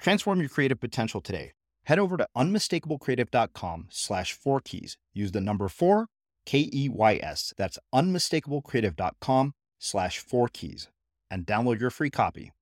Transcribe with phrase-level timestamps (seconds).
[0.00, 1.52] Transform your creative potential today.
[1.84, 4.96] Head over to unmistakablecreative.com slash four keys.
[5.12, 6.06] Use the number four,
[6.46, 7.52] K E Y S.
[7.56, 10.88] That's unmistakablecreative.com slash four keys
[11.30, 12.52] and download your free copy.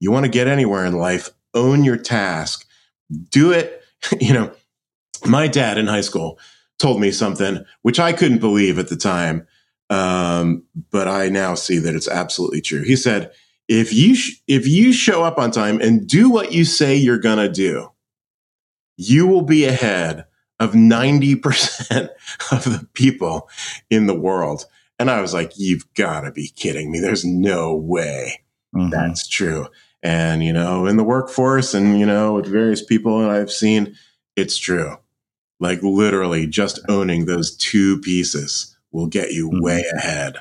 [0.00, 2.66] You want to get anywhere in life, own your task,
[3.30, 3.82] do it.
[4.20, 4.52] You know,
[5.26, 6.38] my dad in high school
[6.78, 9.44] told me something which I couldn't believe at the time,
[9.90, 10.62] um,
[10.92, 12.84] but I now see that it's absolutely true.
[12.84, 13.32] He said,
[13.68, 17.18] if you sh- if you show up on time and do what you say you're
[17.18, 17.90] going to do
[18.98, 20.24] you will be ahead
[20.60, 22.08] of 90%
[22.52, 23.48] of the people
[23.88, 24.64] in the world.
[24.98, 26.98] And i was like you've got to be kidding me.
[26.98, 28.42] There's no way
[28.74, 28.90] mm-hmm.
[28.90, 29.68] that's true.
[30.02, 33.94] And you know in the workforce and you know with various people that i've seen
[34.36, 34.96] it's true.
[35.60, 39.64] Like literally just owning those two pieces will get you mm-hmm.
[39.64, 40.38] way ahead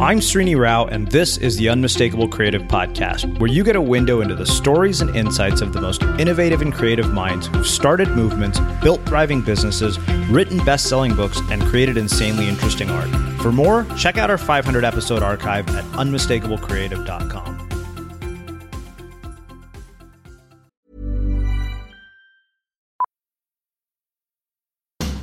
[0.00, 4.22] I'm Srini Rao, and this is the Unmistakable Creative Podcast, where you get a window
[4.22, 8.58] into the stories and insights of the most innovative and creative minds who've started movements,
[8.82, 9.98] built thriving businesses,
[10.30, 13.10] written best selling books, and created insanely interesting art.
[13.42, 17.68] For more, check out our 500 episode archive at unmistakablecreative.com.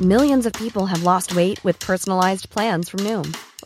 [0.01, 3.35] Millions of people have lost weight with personalized plans from Noom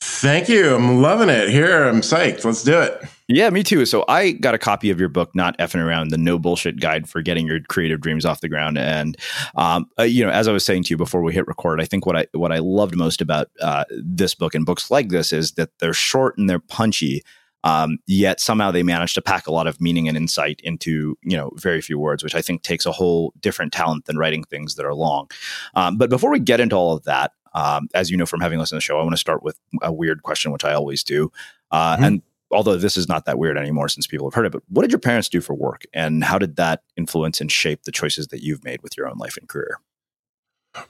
[0.00, 0.74] Thank you.
[0.74, 1.48] I'm loving it.
[1.48, 2.44] Here, I'm psyched.
[2.44, 3.02] Let's do it.
[3.28, 3.86] Yeah, me too.
[3.86, 7.08] So I got a copy of your book, Not Effing Around, the no bullshit guide
[7.08, 8.78] for getting your creative dreams off the ground.
[8.78, 9.16] And,
[9.56, 11.86] um, uh, you know, as I was saying to you before we hit record, I
[11.86, 15.32] think what I, what I loved most about uh, this book and books like this
[15.32, 17.22] is that they're short and they're punchy.
[17.64, 21.36] Um, yet somehow they manage to pack a lot of meaning and insight into you
[21.36, 24.76] know very few words, which I think takes a whole different talent than writing things
[24.76, 25.28] that are long.
[25.74, 28.58] Um, but before we get into all of that, um, as you know from having
[28.58, 31.02] listened to the show, I want to start with a weird question, which I always
[31.02, 31.32] do.
[31.70, 32.04] Uh, mm-hmm.
[32.04, 34.82] And although this is not that weird anymore since people have heard it, but what
[34.82, 38.28] did your parents do for work, and how did that influence and shape the choices
[38.28, 39.80] that you've made with your own life and career?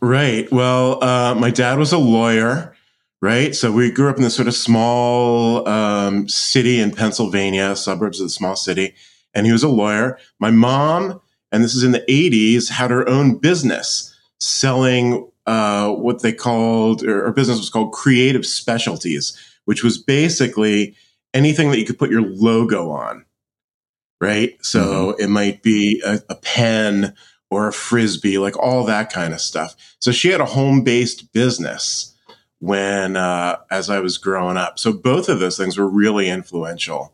[0.01, 0.51] Right.
[0.51, 2.75] Well, uh, my dad was a lawyer
[3.23, 3.55] right?
[3.55, 8.27] So we grew up in this sort of small um, city in Pennsylvania, suburbs of
[8.27, 8.95] the small city,
[9.35, 10.19] and he was a lawyer.
[10.39, 11.21] My mom,
[11.51, 17.05] and this is in the 80s, had her own business selling uh, what they called,
[17.05, 20.97] or her business was called Creative Specialties, which was basically
[21.35, 23.25] anything that you could put your logo on,
[24.21, 24.57] right?
[24.63, 25.23] So mm-hmm.
[25.23, 27.15] it might be a, a pen
[27.51, 29.77] or a frisbee, like all that kind of stuff.
[30.01, 32.15] So she had a home based business
[32.59, 34.79] when uh, as I was growing up.
[34.79, 37.13] So both of those things were really influential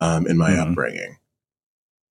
[0.00, 0.70] um, in my mm-hmm.
[0.70, 1.18] upbringing.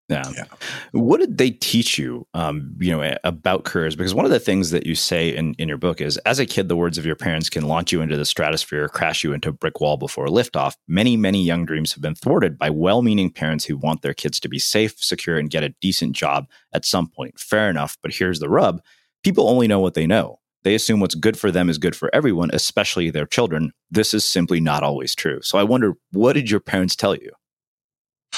[0.08, 0.32] Yeah.
[0.36, 0.44] yeah.
[0.92, 3.96] What did they teach you, um, you know, about careers?
[3.96, 6.46] Because one of the things that you say in, in your book is, as a
[6.46, 9.50] kid, the words of your parents can launch you into the stratosphere, crash you into
[9.50, 10.76] a brick wall before liftoff.
[10.88, 14.48] Many, many young dreams have been thwarted by well-meaning parents who want their kids to
[14.48, 17.40] be safe, secure, and get a decent job at some point.
[17.40, 18.82] Fair enough, but here's the rub:
[19.24, 20.40] people only know what they know.
[20.64, 23.72] They assume what's good for them is good for everyone, especially their children.
[23.90, 25.40] This is simply not always true.
[25.42, 27.32] So I wonder, what did your parents tell you?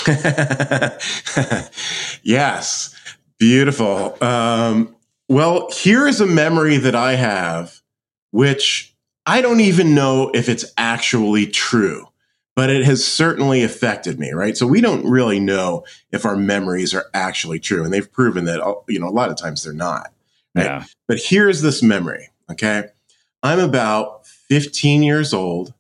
[2.24, 2.96] yes,
[3.40, 4.18] beautiful.
[4.22, 4.96] Um,
[5.30, 7.82] well, here is a memory that I have,
[8.32, 8.96] which
[9.26, 12.08] I don't even know if it's actually true,
[12.56, 14.56] but it has certainly affected me, right?
[14.56, 17.84] So we don't really know if our memories are actually true.
[17.84, 20.14] And they've proven that, you know, a lot of times they're not.
[20.56, 20.66] Right?
[20.66, 20.86] Yeah.
[21.08, 22.30] But here's this memory.
[22.50, 22.86] Okay.
[23.44, 25.74] I'm about 15 years old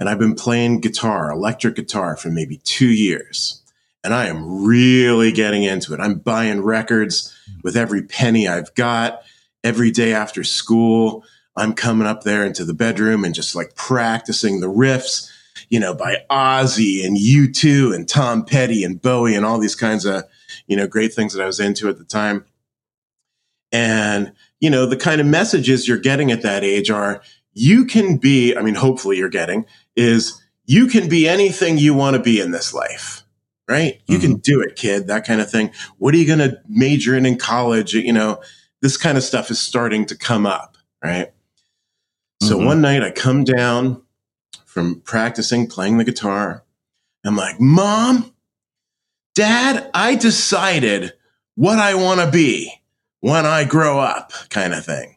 [0.00, 3.62] and I've been playing guitar, electric guitar for maybe two years.
[4.02, 6.00] And I am really getting into it.
[6.00, 9.22] I'm buying records with every penny I've got
[9.62, 11.24] every day after school.
[11.56, 15.30] I'm coming up there into the bedroom and just like practicing the riffs,
[15.70, 20.04] you know, by Ozzy and U2 and Tom Petty and Bowie and all these kinds
[20.04, 20.24] of,
[20.66, 22.44] you know, great things that I was into at the time.
[23.72, 27.22] And, you know, the kind of messages you're getting at that age are
[27.54, 29.64] you can be, I mean, hopefully you're getting
[29.96, 33.22] is you can be anything you want to be in this life,
[33.68, 34.00] right?
[34.06, 34.26] You mm-hmm.
[34.26, 35.70] can do it, kid, that kind of thing.
[35.98, 37.94] What are you going to major in in college?
[37.94, 38.40] You know,
[38.80, 41.28] this kind of stuff is starting to come up, right?
[41.28, 42.48] Mm-hmm.
[42.48, 44.02] So one night I come down
[44.64, 46.64] from practicing playing the guitar.
[47.24, 48.34] I'm like, Mom,
[49.34, 51.12] Dad, I decided
[51.54, 52.72] what I want to be
[53.20, 55.16] when I grow up kind of thing.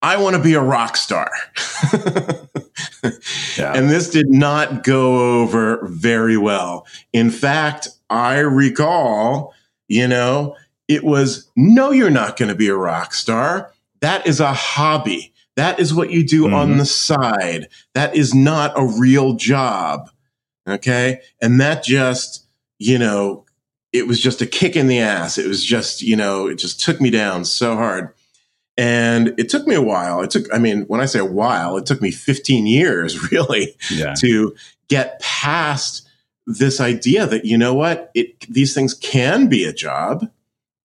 [0.00, 1.30] I want to be a rock star.
[3.58, 3.72] yeah.
[3.74, 6.86] And this did not go over very well.
[7.12, 9.54] In fact, I recall,
[9.88, 10.56] you know,
[10.88, 13.72] it was no, you're not going to be a rock star.
[14.00, 15.32] That is a hobby.
[15.56, 16.54] That is what you do mm-hmm.
[16.54, 17.68] on the side.
[17.94, 20.10] That is not a real job.
[20.66, 21.20] Okay.
[21.40, 22.46] And that just,
[22.78, 23.44] you know,
[23.92, 25.36] it was just a kick in the ass.
[25.38, 28.14] It was just, you know, it just took me down so hard.
[28.76, 30.22] And it took me a while.
[30.22, 33.76] It took, I mean, when I say a while, it took me 15 years really
[33.90, 34.14] yeah.
[34.18, 34.54] to
[34.88, 36.08] get past
[36.46, 40.28] this idea that, you know what, it, these things can be a job,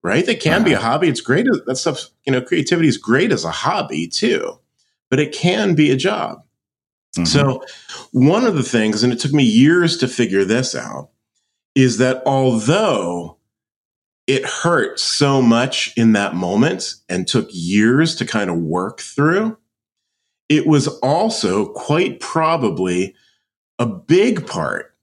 [0.03, 0.25] right?
[0.25, 0.65] They can uh-huh.
[0.65, 0.89] be a uh-huh.
[0.91, 1.07] hobby.
[1.09, 1.47] It's great.
[1.65, 4.59] That stuff, you know, creativity is great as a hobby too,
[5.09, 6.43] but it can be a job.
[7.15, 7.25] Mm-hmm.
[7.25, 7.63] So
[8.11, 11.09] one of the things, and it took me years to figure this out,
[11.73, 13.36] is that although
[14.27, 19.57] it hurt so much in that moment and took years to kind of work through,
[20.49, 23.15] it was also quite probably
[23.79, 24.93] a big part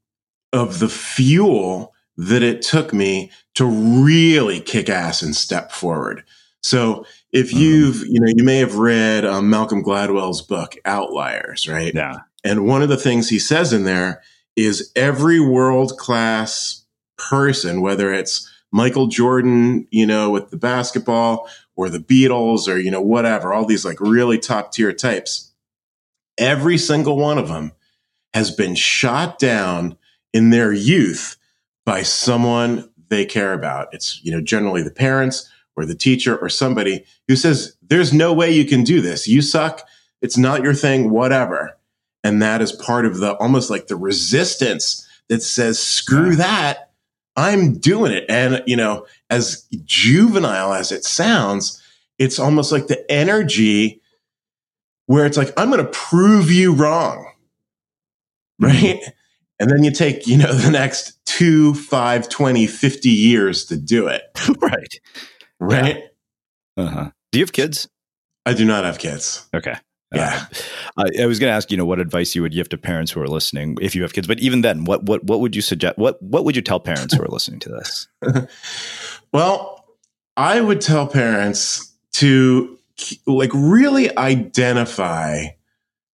[0.53, 6.23] of the fuel that it took me to really kick ass and step forward.
[6.63, 7.59] So if mm-hmm.
[7.59, 11.93] you've, you know, you may have read um, Malcolm Gladwell's book, Outliers, right?
[11.95, 12.19] Yeah.
[12.45, 14.23] And one of the things he says in there
[14.55, 16.85] is every world class
[17.17, 22.91] person, whether it's Michael Jordan, you know, with the basketball or the Beatles or, you
[22.91, 25.53] know, whatever, all these like really top tier types,
[26.39, 27.71] every single one of them
[28.33, 29.97] has been shot down
[30.33, 31.37] in their youth
[31.87, 33.95] by someone they care about.
[33.95, 38.33] It's, you know, generally the parents or the teacher or somebody who says, there's no
[38.33, 39.29] way you can do this.
[39.29, 39.87] You suck.
[40.21, 41.79] It's not your thing, whatever.
[42.25, 46.91] And that is part of the almost like the resistance that says, screw that.
[47.37, 48.25] I'm doing it.
[48.29, 51.83] And, you know, as juvenile as it sounds,
[52.19, 54.01] it's almost like the energy
[55.07, 57.31] where it's like, I'm going to prove you wrong.
[58.61, 58.75] Right.
[58.75, 59.11] Mm-hmm.
[59.61, 64.07] And then you take, you know, the next two, five, 20, 50 years to do
[64.09, 64.23] it.
[64.61, 65.01] right.
[65.61, 66.03] Right.
[66.77, 66.85] Yeah.
[66.85, 67.11] Uh-huh.
[67.31, 67.89] Do you have kids?
[68.45, 69.49] I do not have kids.
[69.55, 69.77] Okay.
[70.17, 70.47] Yeah.
[70.97, 72.79] Uh, I, I was going to ask, you know, what advice you would give to
[72.79, 75.57] parents who are listening if you have kids, but even then, what what what would
[75.57, 75.99] you suggest?
[75.99, 78.09] What what would you tell parents who are listening to this?
[79.33, 79.85] well,
[80.37, 82.79] I would tell parents to
[83.27, 85.47] like really identify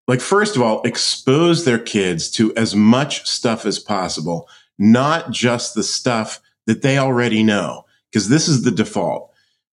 [0.09, 5.75] like first of all expose their kids to as much stuff as possible not just
[5.75, 9.31] the stuff that they already know because this is the default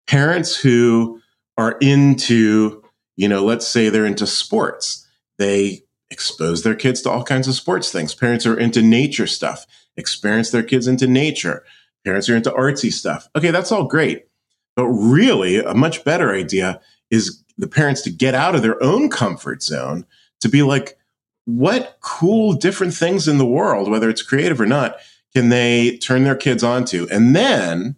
[0.08, 1.22] parents who
[1.58, 2.84] are into
[3.16, 5.08] you know, let's say they're into sports.
[5.38, 8.14] They expose their kids to all kinds of sports things.
[8.14, 9.66] Parents are into nature stuff,
[9.98, 11.64] experience their kids into nature.
[12.04, 13.28] Parents are into artsy stuff.
[13.36, 14.28] Okay, that's all great.
[14.76, 16.80] But really, a much better idea
[17.10, 20.06] is the parents to get out of their own comfort zone
[20.42, 20.98] to be like,
[21.46, 24.98] what cool different things in the world, whether it's creative or not,
[25.34, 27.08] can they turn their kids onto?
[27.12, 27.96] And then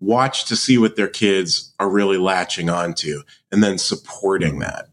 [0.00, 4.60] watch to see what their kids are really latching onto and then supporting mm-hmm.
[4.60, 4.88] that.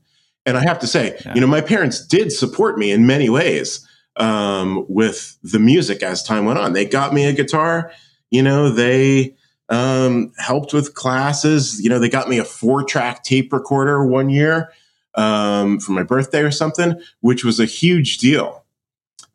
[0.46, 1.34] And I have to say, yeah.
[1.34, 3.86] you know, my parents did support me in many ways
[4.18, 6.74] um, with the music as time went on.
[6.74, 7.92] They got me a guitar,
[8.30, 9.36] you know, they
[9.70, 11.82] um, helped with classes.
[11.82, 14.72] You know, they got me a four track tape recorder one year
[15.16, 18.64] um, for my birthday or something, which was a huge deal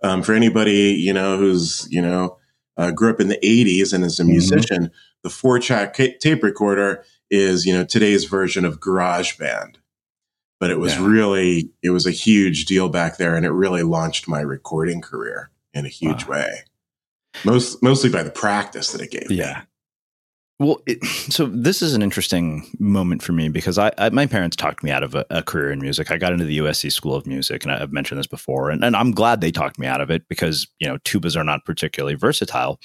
[0.03, 2.37] um, for anybody, you know, who's, you know,
[2.77, 4.33] uh, grew up in the 80s and is a mm-hmm.
[4.33, 4.85] musician.
[4.85, 9.77] Mm-hmm the four track tape recorder is, you know, today's version of GarageBand.
[10.59, 11.07] But it was yeah.
[11.07, 15.51] really, it was a huge deal back there and it really launched my recording career
[15.73, 16.37] in a huge wow.
[16.37, 16.51] way.
[17.45, 19.61] Most, mostly by the practice that it gave yeah.
[19.61, 19.65] Me.
[20.61, 21.03] Well, it,
[21.33, 24.91] so this is an interesting moment for me because I, I my parents talked me
[24.91, 26.11] out of a, a, career in music.
[26.11, 28.95] I got into the USC School of Music, and I've mentioned this before, and, and
[28.95, 32.15] I'm glad they talked me out of it because you know tubas are not particularly
[32.15, 32.79] versatile.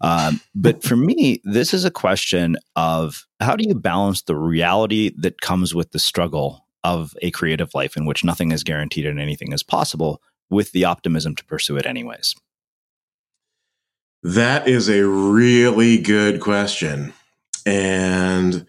[0.00, 5.12] Um, but for me, this is a question of how do you balance the reality
[5.18, 9.20] that comes with the struggle of a creative life in which nothing is guaranteed and
[9.20, 12.34] anything is possible, with the optimism to pursue it anyways.
[14.22, 17.14] That is a really good question.
[17.70, 18.66] And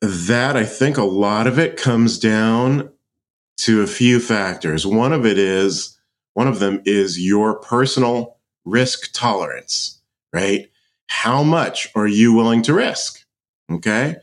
[0.00, 2.90] that I think a lot of it comes down
[3.58, 4.86] to a few factors.
[4.86, 5.98] One of it is,
[6.32, 10.00] one of them is your personal risk tolerance,
[10.32, 10.70] right?
[11.08, 13.26] How much are you willing to risk?
[13.70, 14.16] Okay.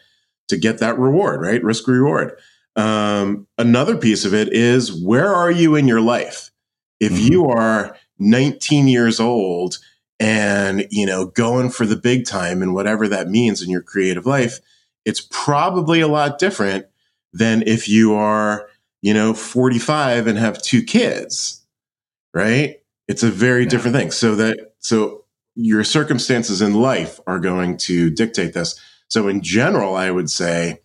[0.48, 1.64] To get that reward, right?
[1.64, 2.40] Risk reward.
[2.76, 6.50] Um, another piece of it is where are you in your life?
[7.00, 7.34] If mm-hmm.
[7.34, 9.78] you are 19 years old
[10.20, 14.26] and you know going for the big time and whatever that means in your creative
[14.26, 14.60] life
[15.04, 16.86] it's probably a lot different
[17.34, 18.70] than if you are
[19.02, 21.66] you know 45 and have two kids
[22.36, 22.82] right?
[23.08, 23.70] It's a very yeah.
[23.70, 24.12] different thing.
[24.12, 25.24] So that so
[25.56, 28.80] your circumstances in life are going to dictate this.
[29.08, 30.82] So in general i would say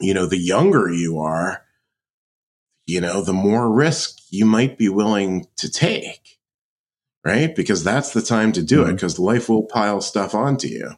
[0.00, 1.62] you know the younger you are
[2.86, 6.35] you know the more risk you might be willing to take
[7.26, 7.56] right?
[7.56, 8.90] Because that's the time to do mm-hmm.
[8.90, 10.92] it because life will pile stuff onto you.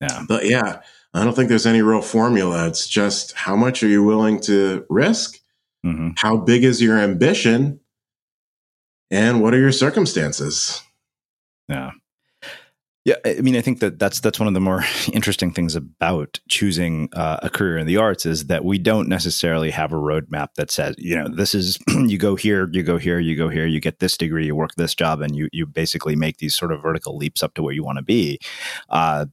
[0.00, 0.24] Yeah.
[0.26, 0.80] But yeah,
[1.12, 2.66] I don't think there's any real formula.
[2.66, 5.38] It's just how much are you willing to risk?
[5.84, 6.10] Mm-hmm.
[6.16, 7.80] How big is your ambition?
[9.10, 10.80] And what are your circumstances?
[11.68, 11.90] Yeah.
[13.08, 14.84] Yeah, I mean, I think that that's that's one of the more
[15.14, 19.70] interesting things about choosing uh, a career in the arts is that we don't necessarily
[19.70, 23.18] have a roadmap that says, you know, this is you go here, you go here,
[23.18, 26.16] you go here, you get this degree, you work this job, and you you basically
[26.16, 28.38] make these sort of vertical leaps up to where you want to be.
[28.90, 29.24] Uh,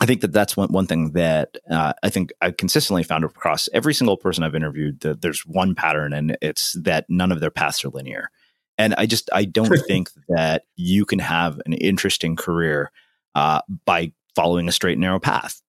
[0.00, 3.68] I think that that's one, one thing that uh, I think I've consistently found across
[3.72, 7.50] every single person I've interviewed that there's one pattern, and it's that none of their
[7.50, 8.30] paths are linear.
[8.80, 12.90] And I just I don't think that you can have an interesting career
[13.34, 15.60] uh, by following a straight and narrow path.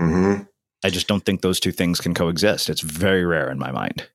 [0.00, 0.42] Mm-hmm.
[0.84, 2.68] I just don't think those two things can coexist.
[2.68, 4.08] It's very rare in my mind.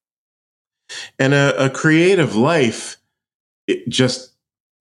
[1.17, 2.97] And a, a creative life,
[3.87, 4.33] just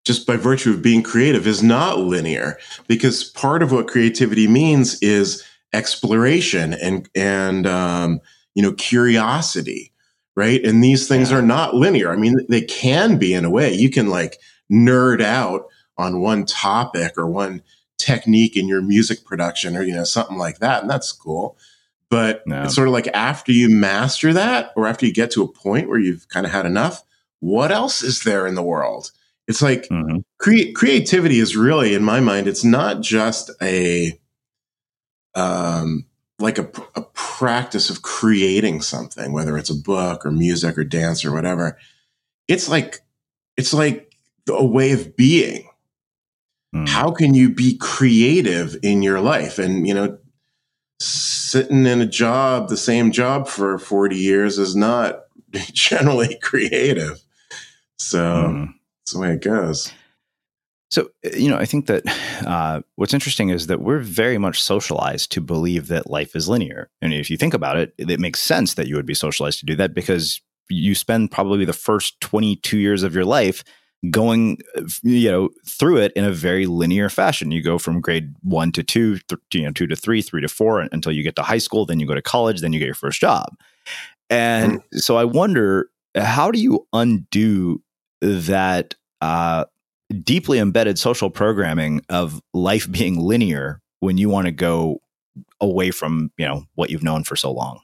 [0.05, 5.01] just by virtue of being creative, is not linear because part of what creativity means
[5.01, 8.21] is exploration and and um,
[8.53, 9.92] you know curiosity
[10.35, 10.63] right?
[10.63, 11.37] And these things yeah.
[11.37, 12.11] are not linear.
[12.11, 13.73] I mean, they can be in a way.
[13.73, 14.39] You can like
[14.71, 15.65] nerd out
[15.97, 17.61] on one topic or one
[17.97, 20.81] technique in your music production or, you know, something like that.
[20.81, 21.57] And that's cool.
[22.09, 22.63] But no.
[22.63, 25.89] it's sort of like after you master that or after you get to a point
[25.89, 27.03] where you've kind of had enough,
[27.39, 29.11] what else is there in the world?
[29.47, 30.19] It's like mm-hmm.
[30.39, 34.19] cre- creativity is really, in my mind, it's not just a,
[35.35, 36.05] um,
[36.43, 41.23] like a, a practice of creating something, whether it's a book or music or dance
[41.23, 41.77] or whatever.
[42.47, 42.99] It's like,
[43.57, 44.13] it's like
[44.49, 45.69] a way of being.
[46.75, 46.89] Mm.
[46.89, 49.57] How can you be creative in your life?
[49.57, 50.17] And, you know,
[50.99, 55.23] sitting in a job, the same job for 40 years is not
[55.71, 57.21] generally creative.
[57.97, 58.73] So mm.
[58.99, 59.93] that's the way it goes.
[60.93, 62.03] So, uh, you know, I think that
[62.45, 66.91] uh, what's interesting is that we're very much socialized to believe that life is linear.
[67.01, 69.65] And if you think about it, it makes sense that you would be socialized to
[69.65, 73.63] do that because you spend probably the first 22 years of your life
[74.11, 74.57] going
[75.01, 78.83] you know through it in a very linear fashion you go from grade 1 to
[78.83, 81.57] 2 th- you know 2 to 3 3 to 4 until you get to high
[81.57, 83.55] school then you go to college then you get your first job
[84.29, 84.97] and mm-hmm.
[84.97, 87.81] so i wonder how do you undo
[88.19, 89.63] that uh,
[90.21, 95.01] deeply embedded social programming of life being linear when you want to go
[95.59, 97.79] away from you know what you've known for so long?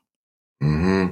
[0.62, 1.12] Mm-hmm.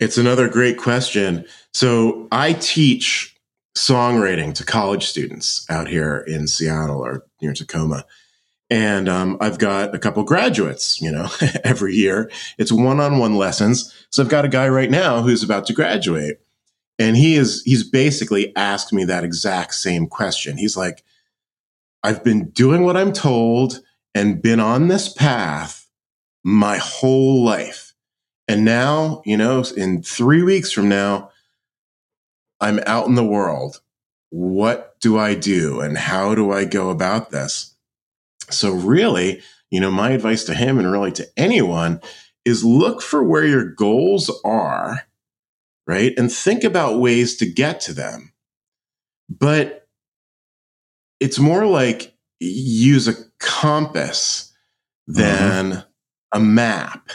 [0.00, 1.46] it's another great question.
[1.72, 3.34] So i teach
[3.76, 8.04] songwriting to college students out here in seattle or near tacoma.
[8.68, 11.28] And um, i've got a couple graduates you know
[11.64, 12.30] every year.
[12.58, 13.94] It's one-on-one lessons.
[14.10, 16.38] So i've got a guy right now who's about to graduate
[16.98, 20.56] and he is, he's basically asked me that exact same question.
[20.56, 21.04] He's like,
[22.02, 23.80] I've been doing what I'm told
[24.14, 25.88] and been on this path
[26.44, 27.94] my whole life.
[28.48, 31.30] And now, you know, in three weeks from now,
[32.60, 33.80] I'm out in the world.
[34.30, 37.74] What do I do and how do I go about this?
[38.48, 42.00] So, really, you know, my advice to him and really to anyone
[42.44, 45.02] is look for where your goals are
[45.86, 46.12] right?
[46.16, 48.32] And think about ways to get to them.
[49.28, 49.88] But
[51.20, 54.52] it's more like use a compass
[55.06, 55.80] than mm-hmm.
[56.32, 57.10] a map,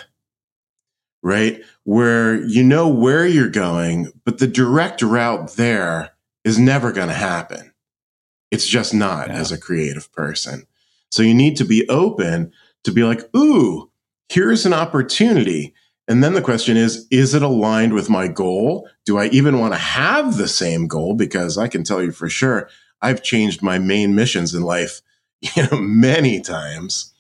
[1.21, 1.62] right?
[1.84, 6.12] Where you know where you're going, but the direct route there
[6.43, 7.73] is never going to happen.
[8.49, 9.36] It's just not yeah.
[9.36, 10.65] as a creative person.
[11.12, 12.51] So you need to be open
[12.84, 13.91] to be like, ooh,
[14.29, 15.73] here's an opportunity.
[16.12, 18.89] And then the question is, is it aligned with my goal?
[19.06, 21.13] Do I even want to have the same goal?
[21.13, 22.67] Because I can tell you for sure,
[23.02, 25.02] I've changed my main missions in life,
[25.56, 27.13] you know, many times.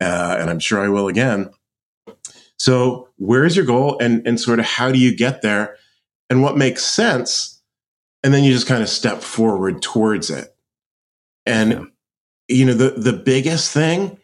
[0.00, 1.50] Uh, and I'm sure I will again.
[2.58, 5.76] So where's your goal and, and sort of how do you get there
[6.30, 7.60] and what makes sense?
[8.22, 10.56] And then you just kind of step forward towards it.
[11.44, 12.56] And, yeah.
[12.56, 14.16] you know, the, the biggest thing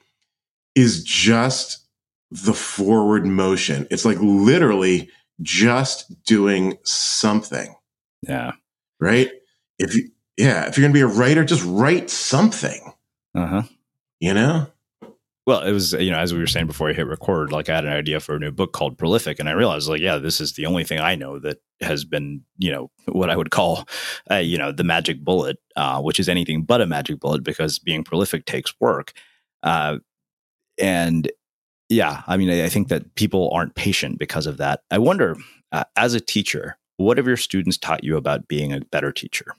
[0.74, 1.80] is just
[2.30, 3.86] the forward motion.
[3.90, 5.10] It's like literally
[5.42, 7.74] just doing something.
[8.22, 8.52] Yeah.
[9.00, 9.30] Right?
[9.78, 12.92] If you yeah, if you're going to be a writer, just write something.
[13.34, 13.62] Uh-huh.
[14.20, 14.68] You know?
[15.46, 17.74] Well, it was, you know, as we were saying before I hit record, like I
[17.74, 19.38] had an idea for a new book called Prolific.
[19.38, 22.42] And I realized, like, yeah, this is the only thing I know that has been,
[22.58, 23.86] you know, what I would call,
[24.30, 27.78] uh, you know, the magic bullet, uh, which is anything but a magic bullet because
[27.78, 29.12] being prolific takes work.
[29.62, 29.98] Uh,
[30.78, 31.30] and
[31.90, 34.82] yeah, I mean, I think that people aren't patient because of that.
[34.90, 35.36] I wonder,
[35.72, 39.54] uh, as a teacher, what have your students taught you about being a better teacher?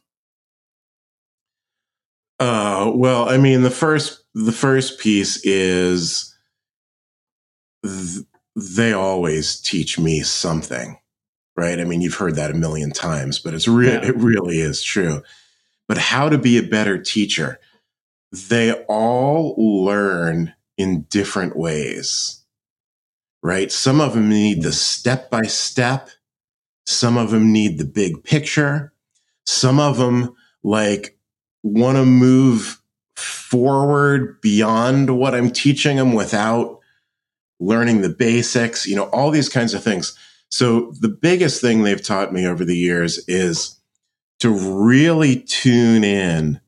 [2.40, 6.36] Uh, well, I mean, the first the first piece is
[7.86, 10.98] th- they always teach me something,
[11.56, 11.80] right?
[11.80, 13.94] I mean, you've heard that a million times, but it's real.
[13.94, 14.06] Yeah.
[14.08, 15.22] It really is true.
[15.88, 17.60] But how to be a better teacher?
[18.32, 22.44] they all learn in different ways,
[23.44, 23.72] right?
[23.72, 26.10] Some of them need the step by step.
[26.86, 28.94] Some of them need the big picture.
[29.46, 31.18] Some of them like
[31.64, 32.82] want to move
[33.16, 36.80] forward beyond what I'm teaching them without
[37.60, 40.18] learning the basics, you know, all these kinds of things.
[40.50, 43.80] So the biggest thing they've taught me over the years is
[44.40, 46.60] to really tune in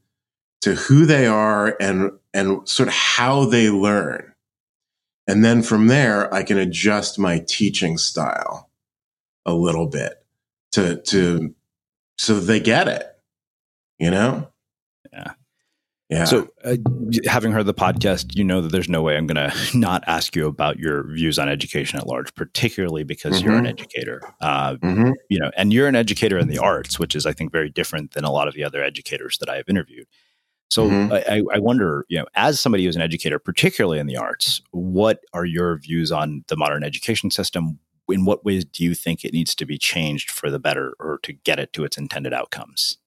[0.61, 4.33] to who they are and and sort of how they learn.
[5.27, 8.69] And then from there I can adjust my teaching style
[9.45, 10.23] a little bit
[10.73, 11.53] to to
[12.17, 13.07] so they get it.
[13.99, 14.49] You know?
[15.11, 15.33] Yeah.
[16.09, 16.25] Yeah.
[16.25, 16.75] So, uh,
[17.25, 20.35] having heard the podcast, you know that there's no way I'm going to not ask
[20.35, 23.45] you about your views on education at large, particularly because mm-hmm.
[23.45, 23.71] you're an mm-hmm.
[23.71, 24.21] educator.
[24.39, 25.11] Uh, mm-hmm.
[25.29, 28.11] You know, and you're an educator in the arts, which is, I think, very different
[28.11, 30.05] than a lot of the other educators that I have interviewed.
[30.73, 31.13] So, mm-hmm.
[31.13, 35.19] I, I wonder, you know, as somebody who's an educator, particularly in the arts, what
[35.31, 37.79] are your views on the modern education system?
[38.09, 41.19] In what ways do you think it needs to be changed for the better or
[41.23, 42.97] to get it to its intended outcomes?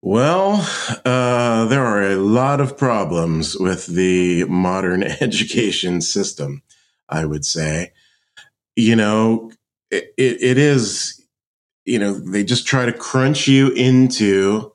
[0.00, 0.64] Well,
[1.04, 6.62] uh, there are a lot of problems with the modern education system,
[7.08, 7.92] I would say.
[8.76, 9.50] You know,
[9.90, 11.20] it, it, it is,
[11.84, 14.72] you know, they just try to crunch you into,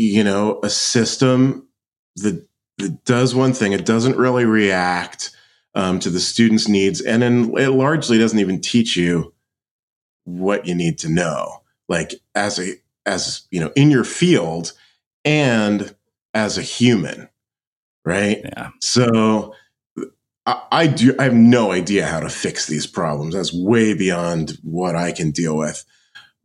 [0.00, 1.68] you know, a system
[2.16, 2.46] that,
[2.78, 3.72] that does one thing.
[3.72, 5.30] It doesn't really react
[5.74, 7.00] um, to the student's needs.
[7.00, 9.32] And then it largely doesn't even teach you
[10.24, 11.62] what you need to know.
[11.88, 12.74] Like as a,
[13.06, 14.72] as you know in your field
[15.24, 15.94] and
[16.34, 17.28] as a human
[18.04, 19.54] right yeah so
[20.46, 24.58] I, I, do i have no idea how to fix these problems that's way beyond
[24.62, 25.84] what i can deal with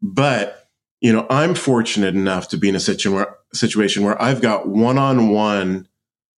[0.02, 0.70] but
[1.02, 5.88] you know i'm fortunate enough to be in a situ- situation where i've got one-on-one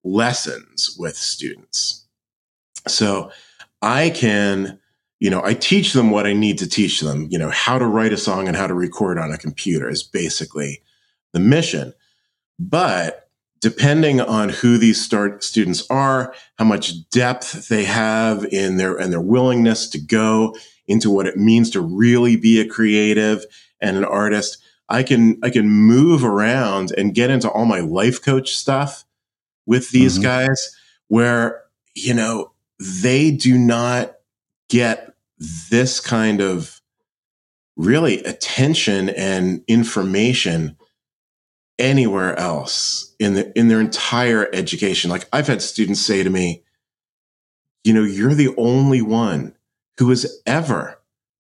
[0.05, 2.07] lessons with students
[2.87, 3.31] so
[3.83, 4.79] i can
[5.19, 7.29] you know, I teach them what I need to teach them.
[7.31, 10.03] You know, how to write a song and how to record on a computer is
[10.03, 10.83] basically
[11.33, 11.95] the mission.
[12.59, 18.97] But depending on who these start students are, how much depth they have in their
[18.97, 20.55] and their willingness to go
[20.87, 23.45] into what it means to really be a creative
[23.81, 28.23] and an artist, I can I can move around and get into all my life
[28.23, 29.05] coach stuff
[29.67, 30.25] with these mm-hmm.
[30.25, 30.77] guys
[31.09, 31.63] where
[31.95, 34.17] you know they do not
[34.69, 35.15] get
[35.71, 36.81] this kind of
[37.77, 40.77] really attention and information
[41.79, 46.63] anywhere else in the in their entire education like i've had students say to me
[47.85, 49.55] you know you're the only one
[49.99, 50.99] who has ever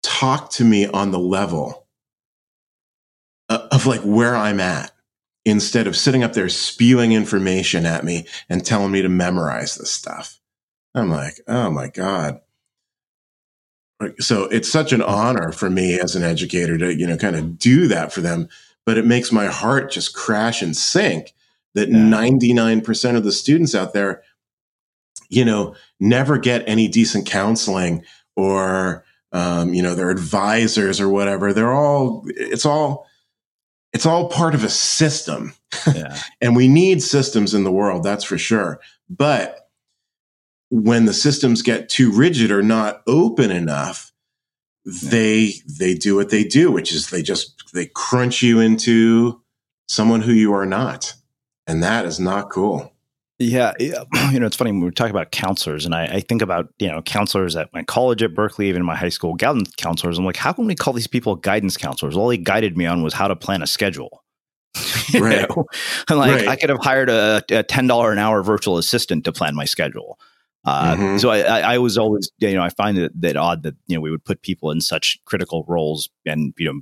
[0.04, 1.87] talked to me on the level
[3.78, 4.92] of like where i'm at
[5.46, 9.92] instead of sitting up there spewing information at me and telling me to memorize this
[9.92, 10.40] stuff
[10.94, 12.42] i'm like oh my god
[14.20, 17.58] so it's such an honor for me as an educator to, you know, kind of
[17.58, 18.48] do that for them.
[18.86, 21.34] But it makes my heart just crash and sink
[21.74, 21.98] that yeah.
[21.98, 24.24] 99% of the students out there,
[25.30, 28.04] you know, never get any decent counseling
[28.36, 31.52] or, um, you know, their advisors or whatever.
[31.52, 33.08] They're all, it's all,
[33.98, 35.56] it's all part of a system.
[35.92, 36.16] Yeah.
[36.42, 38.80] and we need systems in the world, that's for sure.
[39.10, 39.72] But
[40.70, 44.12] when the systems get too rigid or not open enough,
[44.86, 49.42] they they do what they do, which is they just they crunch you into
[49.88, 51.16] someone who you are not,
[51.66, 52.94] and that is not cool.
[53.40, 56.74] Yeah, you know, it's funny when we talk about counselors, and I, I, think about
[56.80, 60.18] you know counselors at my college at Berkeley, even my high school guidance counselors.
[60.18, 62.18] I'm like, how can we call these people guidance counselors?
[62.18, 64.24] All they guided me on was how to plan a schedule.
[65.20, 65.48] right.
[65.50, 65.66] Know?
[66.10, 66.48] like right.
[66.48, 69.66] I could have hired a, a ten dollar an hour virtual assistant to plan my
[69.66, 70.20] schedule.
[70.66, 71.18] Uh, mm-hmm.
[71.18, 74.02] So I, I, was always, you know, I find it that odd that you know
[74.02, 76.82] we would put people in such critical roles and you know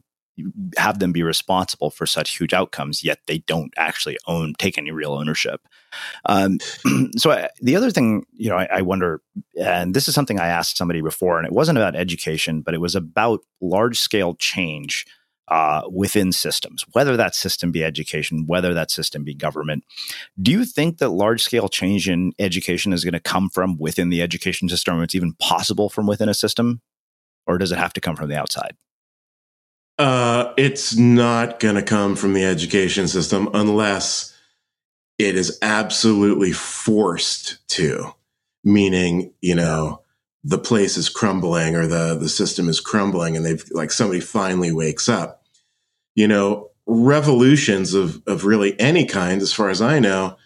[0.78, 4.91] have them be responsible for such huge outcomes, yet they don't actually own take any
[4.91, 5.67] real ownership.
[6.26, 6.60] Um,
[7.17, 9.21] so I, the other thing, you know, I, I, wonder,
[9.60, 12.82] and this is something I asked somebody before, and it wasn't about education, but it
[12.82, 15.06] was about large scale change
[15.48, 19.84] uh, within systems, whether that system be education, whether that system be government.
[20.41, 24.10] Do you think that large scale change in education is going to come from within
[24.10, 26.82] the education system, it's even possible from within a system,
[27.48, 28.76] or does it have to come from the outside?
[29.97, 34.38] Uh, it's not going to come from the education system unless
[35.17, 38.13] it is absolutely forced to,
[38.63, 40.01] meaning, you know,
[40.43, 44.71] the place is crumbling or the the system is crumbling and they've like somebody finally
[44.71, 45.43] wakes up.
[46.13, 50.38] You know revolutions of, of really any kind, as far as I know,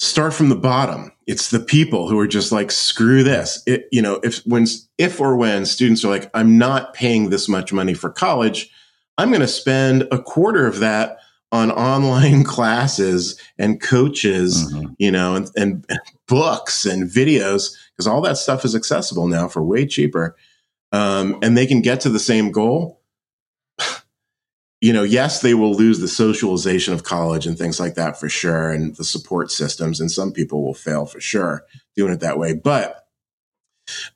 [0.00, 1.12] start from the bottom.
[1.26, 3.62] It's the people who are just like, screw this.
[3.66, 7.48] It, you know, if when, if or when students are like, I'm not paying this
[7.48, 8.70] much money for college,
[9.18, 11.18] I'm going to spend a quarter of that
[11.52, 14.94] on online classes and coaches, mm-hmm.
[14.98, 15.86] you know, and, and
[16.26, 20.34] books and videos, because all that stuff is accessible now for way cheaper.
[20.92, 22.99] Um, and they can get to the same goal
[24.80, 28.28] you know, yes, they will lose the socialization of college and things like that for
[28.28, 30.00] sure, and the support systems.
[30.00, 31.64] And some people will fail for sure
[31.96, 32.54] doing it that way.
[32.54, 33.06] But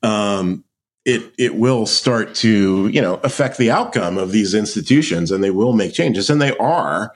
[0.01, 0.63] um,
[1.05, 5.51] it it will start to you know affect the outcome of these institutions, and they
[5.51, 7.13] will make changes, and they are,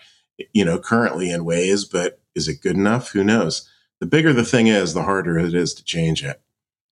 [0.53, 1.85] you know, currently in ways.
[1.85, 3.11] But is it good enough?
[3.11, 3.67] Who knows?
[3.99, 6.39] The bigger the thing is, the harder it is to change it.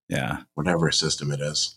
[0.10, 1.76] Yeah, whatever system it is.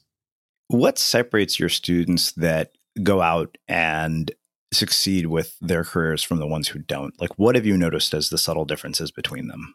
[0.69, 4.31] What separates your students that go out and
[4.73, 7.19] succeed with their careers from the ones who don't?
[7.21, 9.75] Like, what have you noticed as the subtle differences between them?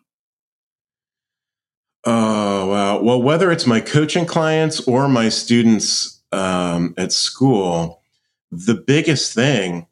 [2.06, 3.02] Oh, wow.
[3.02, 8.02] Well, whether it's my coaching clients or my students um, at school,
[8.52, 9.88] the biggest thing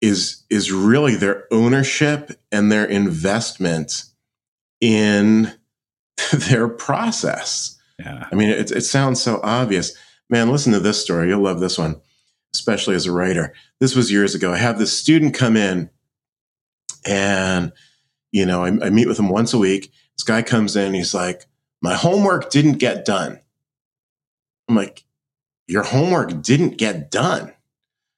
[0.00, 4.04] is is really their ownership and their investment
[4.80, 5.52] in
[6.32, 7.78] their process.
[7.98, 8.26] Yeah.
[8.32, 9.94] I mean, it, it sounds so obvious.
[10.28, 11.28] Man, listen to this story.
[11.28, 12.00] You'll love this one
[12.54, 13.54] especially as a writer.
[13.78, 14.52] This was years ago.
[14.52, 15.90] I have this student come in
[17.06, 17.72] and,
[18.32, 19.92] you know, I, I meet with him once a week.
[20.16, 21.46] This guy comes in, he's like,
[21.80, 23.40] my homework didn't get done.
[24.68, 25.04] I'm like,
[25.66, 27.52] your homework didn't get done.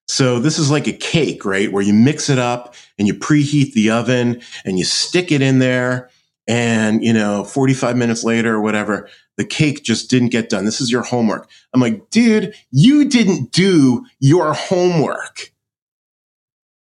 [0.09, 1.71] So this is like a cake, right?
[1.71, 5.59] Where you mix it up and you preheat the oven and you stick it in
[5.59, 6.11] there.
[6.49, 10.65] And, you know, 45 minutes later or whatever, the cake just didn't get done.
[10.65, 11.49] This is your homework.
[11.73, 15.53] I'm like, dude, you didn't do your homework.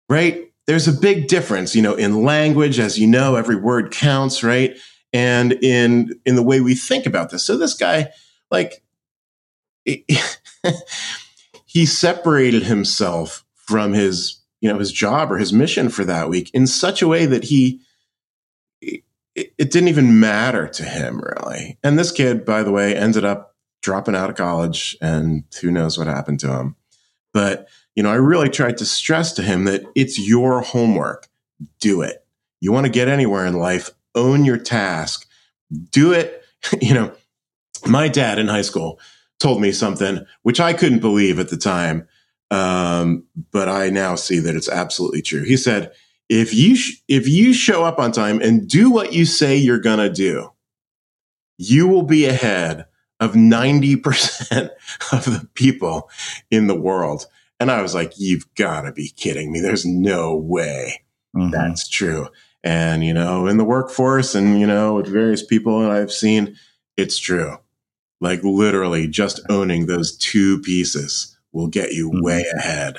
[0.07, 0.51] Right?
[0.65, 4.77] There's a big difference, you know, in language, as you know, every word counts, right?
[5.11, 7.43] And in in the way we think about this.
[7.43, 8.11] So this guy,
[8.51, 8.83] like,
[11.65, 16.51] he separated himself from his, you know, his job or his mission for that week
[16.53, 17.81] in such a way that he
[19.39, 21.77] it, it didn't even matter to him really.
[21.83, 25.97] And this kid, by the way, ended up dropping out of college and who knows
[25.97, 26.75] what happened to him.
[27.33, 31.27] But, you know, I really tried to stress to him that it's your homework.
[31.79, 32.25] Do it.
[32.59, 35.27] You want to get anywhere in life, own your task,
[35.91, 36.35] do it.
[36.81, 37.13] You know,
[37.87, 38.99] my dad in high school
[39.39, 42.05] told me something which I couldn't believe at the time.
[42.51, 43.23] Um,
[43.53, 45.43] but I now see that it's absolutely true.
[45.43, 45.93] He said,
[46.29, 49.79] if you sh- if you show up on time and do what you say you're
[49.79, 50.51] going to do,
[51.57, 52.85] you will be ahead
[53.19, 54.69] of 90%
[55.11, 56.09] of the people
[56.49, 57.25] in the world.
[57.59, 59.59] And I was like, you've got to be kidding me.
[59.59, 61.03] There's no way
[61.35, 61.51] mm-hmm.
[61.51, 62.29] that's true.
[62.63, 66.55] And, you know, in the workforce and, you know, with various people that I've seen,
[66.97, 67.57] it's true.
[68.21, 72.23] Like literally just owning those two pieces will get you mm-hmm.
[72.23, 72.97] way ahead.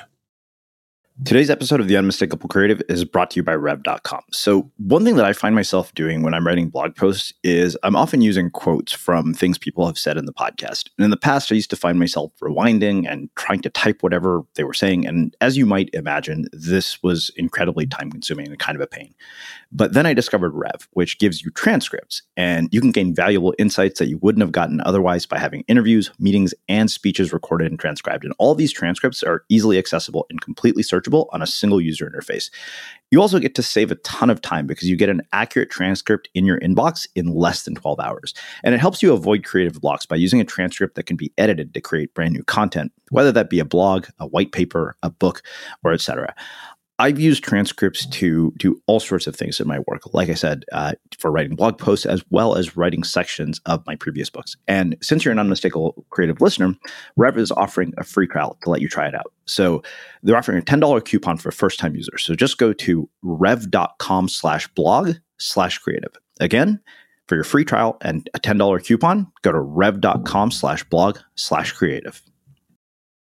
[1.23, 4.23] Today's episode of The Unmistakable Creative is brought to you by Rev.com.
[4.33, 7.95] So, one thing that I find myself doing when I'm writing blog posts is I'm
[7.95, 10.89] often using quotes from things people have said in the podcast.
[10.97, 14.43] And in the past, I used to find myself rewinding and trying to type whatever
[14.55, 15.07] they were saying.
[15.07, 19.15] And as you might imagine, this was incredibly time consuming and kind of a pain.
[19.73, 24.01] But then I discovered Rev, which gives you transcripts, and you can gain valuable insights
[24.01, 28.25] that you wouldn't have gotten otherwise by having interviews, meetings, and speeches recorded and transcribed.
[28.25, 32.51] And all these transcripts are easily accessible and completely searchable on a single user interface.
[33.13, 36.29] You also get to save a ton of time because you get an accurate transcript
[36.35, 38.35] in your inbox in less than 12 hours.
[38.65, 41.75] And it helps you avoid creative blocks by using a transcript that can be edited
[41.75, 45.43] to create brand new content, whether that be a blog, a white paper, a book,
[45.85, 46.35] or etc.
[47.01, 50.03] I've used transcripts to do all sorts of things in my work.
[50.13, 53.97] Like I said, uh, for writing blog posts as well as writing sections of my
[53.97, 54.55] previous books.
[54.69, 56.75] And since you're an unmistakable creative listener,
[57.17, 59.33] Rev is offering a free trial to let you try it out.
[59.47, 59.83] So
[60.23, 62.23] they're offering a $10 coupon for first time users.
[62.23, 66.13] So just go to rev.com slash blog slash creative.
[66.39, 66.81] Again,
[67.29, 72.21] for your free trial and a $10 coupon, go to rev.com slash blog slash creative.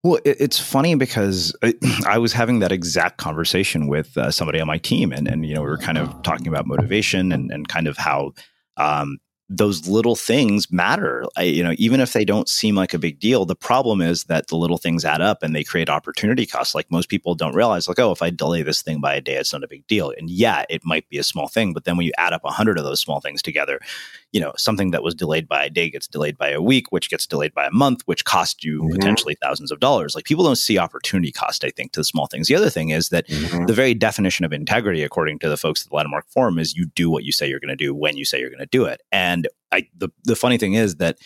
[0.03, 1.55] Well, it's funny because
[2.07, 5.53] I was having that exact conversation with uh, somebody on my team, and and you
[5.53, 8.33] know we were kind of talking about motivation and and kind of how
[8.77, 11.25] um, those little things matter.
[11.35, 14.23] I, you know, even if they don't seem like a big deal, the problem is
[14.23, 16.73] that the little things add up and they create opportunity costs.
[16.73, 19.35] Like most people don't realize, like, oh, if I delay this thing by a day,
[19.35, 20.13] it's not a big deal.
[20.17, 22.49] And yeah, it might be a small thing, but then when you add up a
[22.49, 23.81] hundred of those small things together,
[24.31, 27.09] you know, something that was delayed by a day gets delayed by a week, which
[27.09, 28.93] gets delayed by a month, which costs you mm-hmm.
[28.93, 30.15] potentially thousands of dollars.
[30.15, 32.47] Like people don't see opportunity cost, I think, to the small things.
[32.47, 33.65] The other thing is that mm-hmm.
[33.65, 36.85] the very definition of integrity, according to the folks at the Landmark Forum, is you
[36.85, 38.85] do what you say you're going to do when you say you're going to do
[38.85, 39.01] it.
[39.11, 41.17] And I, the the funny thing is that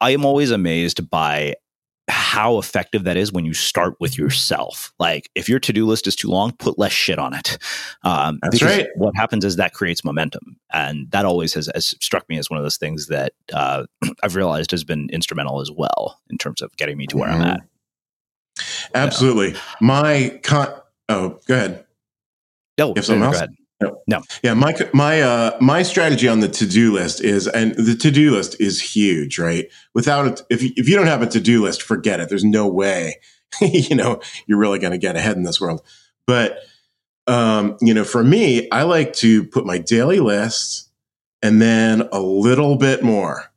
[0.00, 1.54] I am always amazed by
[2.12, 4.92] how effective that is when you start with yourself.
[4.98, 7.56] Like if your to do list is too long, put less shit on it.
[8.04, 8.86] Um, That's right.
[8.96, 12.58] What happens is that creates momentum, and that always has, has struck me as one
[12.58, 13.84] of those things that uh,
[14.22, 17.42] I've realized has been instrumental as well in terms of getting me to where mm-hmm.
[17.42, 17.60] I'm at.
[18.94, 19.58] Absolutely.
[19.80, 20.68] My con.
[21.08, 21.86] Oh, go ahead.
[22.78, 23.42] No, have something else?
[23.82, 24.02] No.
[24.06, 24.22] no.
[24.42, 28.60] Yeah, my my uh my strategy on the to-do list is and the to-do list
[28.60, 29.68] is huge, right?
[29.94, 32.28] Without it if you, if you don't have a to-do list, forget it.
[32.28, 33.16] There's no way
[33.60, 35.82] you know you're really going to get ahead in this world.
[36.26, 36.58] But
[37.26, 40.88] um, you know, for me, I like to put my daily list
[41.42, 43.52] and then a little bit more,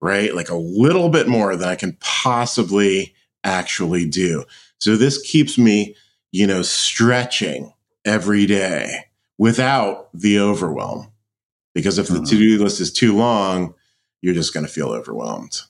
[0.00, 0.34] right?
[0.34, 3.14] Like a little bit more than I can possibly
[3.44, 4.44] actually do.
[4.80, 5.96] So this keeps me,
[6.30, 7.72] you know, stretching
[8.04, 9.07] every day
[9.38, 11.12] without the overwhelm.
[11.74, 12.24] Because if the mm-hmm.
[12.24, 13.74] to do list is too long,
[14.20, 15.62] you're just going to feel overwhelmed.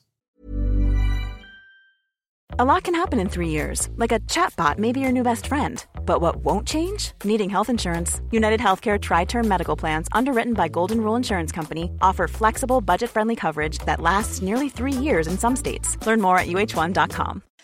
[2.57, 5.47] A lot can happen in three years, like a chatbot may be your new best
[5.47, 5.85] friend.
[6.05, 7.13] But what won't change?
[7.23, 8.21] Needing health insurance.
[8.31, 13.11] United Healthcare Tri Term Medical Plans, underwritten by Golden Rule Insurance Company, offer flexible, budget
[13.11, 15.95] friendly coverage that lasts nearly three years in some states.
[16.05, 17.43] Learn more at uh1.com.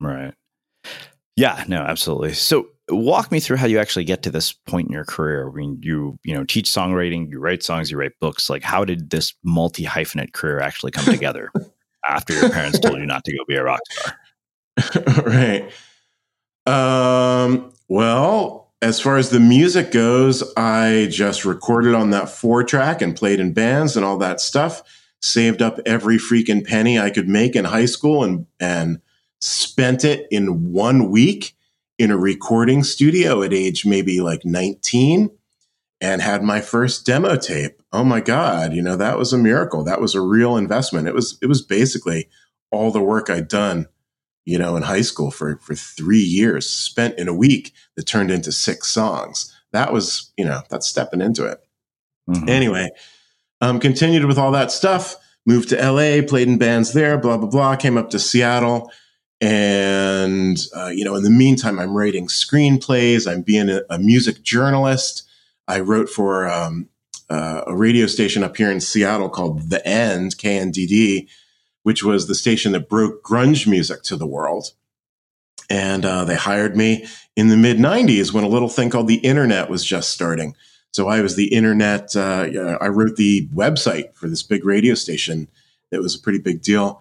[0.00, 0.34] Right.
[1.36, 2.32] Yeah, no, absolutely.
[2.34, 5.48] So walk me through how you actually get to this point in your career.
[5.48, 8.50] I mean, you, you know, teach songwriting, you write songs, you write books.
[8.50, 11.50] Like how did this multi hyphenate career actually come together?
[12.06, 15.24] after your parents told you not to go be a rock star?
[15.24, 15.70] right.
[16.66, 23.02] Um, well, as far as the music goes, I just recorded on that four track
[23.02, 24.82] and played in bands and all that stuff.
[25.22, 29.00] Saved up every freaking penny I could make in high school and and
[29.40, 31.54] spent it in one week
[31.98, 35.30] in a recording studio at age maybe like 19
[36.00, 37.82] and had my first demo tape.
[37.92, 39.84] Oh my god, you know, that was a miracle.
[39.84, 41.08] That was a real investment.
[41.08, 42.28] It was it was basically
[42.70, 43.86] all the work I'd done
[44.44, 48.30] you know, in high school for, for three years spent in a week that turned
[48.30, 49.54] into six songs.
[49.72, 51.60] That was, you know, that's stepping into it.
[52.28, 52.48] Mm-hmm.
[52.48, 52.90] Anyway,
[53.60, 55.16] um, continued with all that stuff,
[55.46, 58.90] moved to LA, played in bands there, blah, blah, blah, came up to Seattle.
[59.40, 63.30] And, uh, you know, in the meantime, I'm writing screenplays.
[63.30, 65.26] I'm being a, a music journalist.
[65.66, 66.88] I wrote for um,
[67.30, 71.28] uh, a radio station up here in Seattle called The End, KNDD,
[71.84, 74.72] which was the station that broke grunge music to the world.
[75.70, 79.18] And uh, they hired me in the mid 90s when a little thing called the
[79.18, 80.56] internet was just starting.
[80.92, 85.46] So I was the internet, uh, I wrote the website for this big radio station.
[85.90, 87.00] that was a pretty big deal.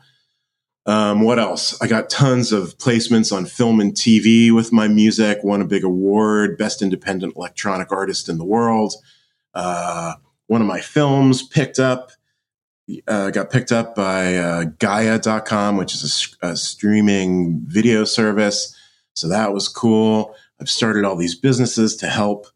[0.89, 1.79] Um, what else?
[1.83, 5.83] I got tons of placements on film and TV with my music, won a big
[5.83, 8.95] award, Best Independent Electronic Artist in the World.
[9.53, 10.15] Uh,
[10.47, 12.11] one of my films picked up
[13.07, 18.75] uh, got picked up by uh, Gaia.com, which is a, a, streaming video service.
[19.13, 20.33] So that was cool.
[20.59, 22.47] I've started all these businesses to help,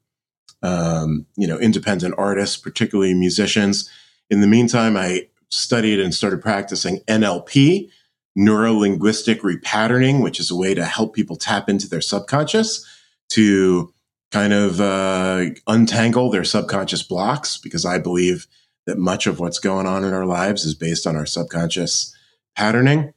[0.63, 3.87] um, you know, independent artists, particularly musicians.
[4.31, 7.91] In the meantime, I studied and started practicing NLP,
[8.35, 12.85] neuro linguistic repatterning, which is a way to help people tap into their subconscious
[13.29, 13.93] to
[14.31, 18.47] kind of uh, untangle their subconscious blocks, because I believe–
[18.85, 22.15] that much of what's going on in our lives is based on our subconscious
[22.55, 23.13] patterning.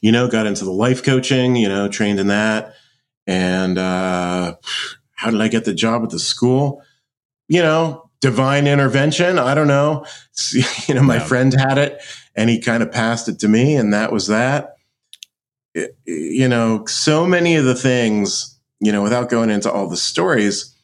[0.00, 2.74] You know, got into the life coaching, you know, trained in that.
[3.26, 4.56] And uh,
[5.14, 6.82] how did I get the job at the school?
[7.48, 9.38] You know, divine intervention.
[9.38, 10.04] I don't know.
[10.86, 11.24] you know, my yeah.
[11.24, 12.00] friend had it
[12.36, 14.76] and he kind of passed it to me, and that was that.
[15.74, 19.96] It, you know, so many of the things, you know, without going into all the
[19.96, 20.74] stories,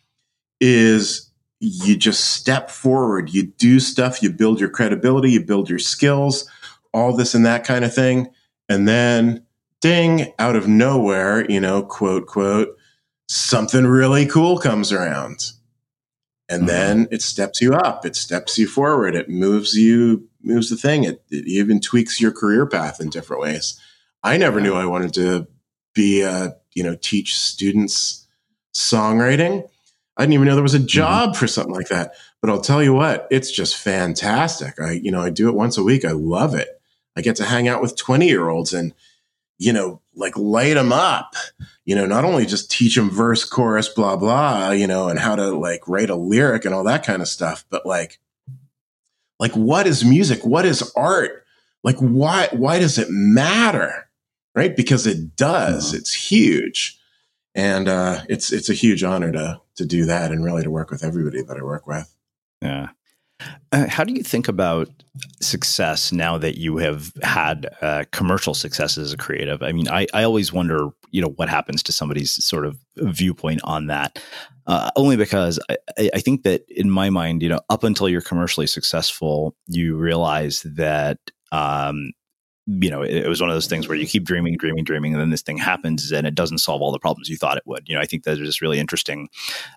[0.61, 1.30] is
[1.61, 6.48] you just step forward, you do stuff, you build your credibility, you build your skills,
[6.92, 8.28] all this and that kind of thing.
[8.68, 9.44] And then
[9.80, 12.68] ding, out of nowhere, you know, quote, quote,
[13.28, 15.53] something really cool comes around.
[16.53, 16.66] And mm-hmm.
[16.66, 21.05] then it steps you up, it steps you forward, it moves you, moves the thing.
[21.05, 23.80] It, it even tweaks your career path in different ways.
[24.22, 25.48] I never knew I wanted to
[25.94, 28.26] be a, you know, teach students
[28.74, 29.66] songwriting.
[30.18, 30.86] I didn't even know there was a mm-hmm.
[30.88, 31.38] job mm-hmm.
[31.38, 32.12] for something like that.
[32.42, 34.78] But I'll tell you what, it's just fantastic.
[34.78, 36.05] I, you know, I do it once a week.
[36.05, 36.68] I love it.
[37.16, 38.92] I get to hang out with 20 year olds and,
[39.59, 41.34] you know, like light them up,
[41.85, 45.35] you know, not only just teach them verse, chorus, blah, blah, you know, and how
[45.35, 48.18] to like write a lyric and all that kind of stuff, but like,
[49.39, 50.45] like what is music?
[50.45, 51.45] What is art?
[51.83, 54.09] Like why, why does it matter?
[54.55, 54.76] Right?
[54.76, 55.89] Because it does.
[55.89, 55.97] Mm-hmm.
[55.97, 56.99] It's huge
[57.55, 60.91] and uh, it's it's a huge honor to to do that and really to work
[60.91, 62.14] with everybody that I work with.
[62.61, 62.91] Yeah.
[63.72, 64.88] Uh, how do you think about
[65.40, 69.62] success now that you have had uh, commercial success as a creative?
[69.62, 73.61] I mean, I, I always wonder, you know, what happens to somebody's sort of viewpoint
[73.64, 74.22] on that.
[74.66, 78.20] Uh, only because I, I think that in my mind, you know, up until you're
[78.20, 81.18] commercially successful, you realize that
[81.51, 82.12] um,
[82.66, 85.12] you know, it, it, was one of those things where you keep dreaming, dreaming, dreaming,
[85.12, 87.66] and then this thing happens and it doesn't solve all the problems you thought it
[87.66, 87.88] would.
[87.88, 89.28] You know, I think there's this really interesting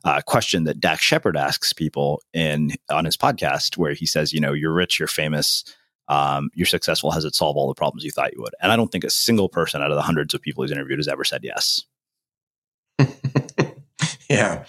[0.04, 4.40] uh, question that Dax Shepard asks people in on his podcast, where he says, you
[4.40, 5.64] know, you're rich, you're famous,
[6.10, 7.10] um, you're successful.
[7.12, 8.54] Has it solved all the problems you thought you would?
[8.62, 11.00] And I don't think a single person out of the hundreds of people he's interviewed
[11.00, 11.84] has ever said yes.
[14.30, 14.66] yeah.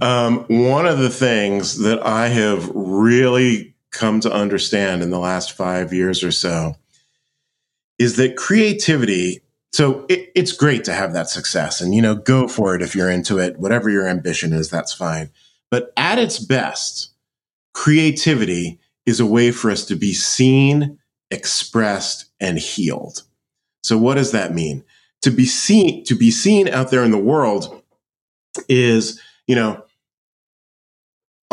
[0.00, 5.52] Um, one of the things that I have really come to understand in the last
[5.52, 6.74] five years or so
[7.98, 9.40] is that creativity
[9.74, 12.94] so it, it's great to have that success and you know go for it if
[12.94, 13.58] you're into it.
[13.58, 15.30] Whatever your ambition is that's fine.
[15.68, 17.10] But at its best
[17.72, 21.00] creativity is a way for us to be seen
[21.32, 23.24] expressed and healed.
[23.82, 24.84] So what does that mean?
[25.22, 27.82] To be seen to be seen out there in the world
[28.68, 29.82] is you know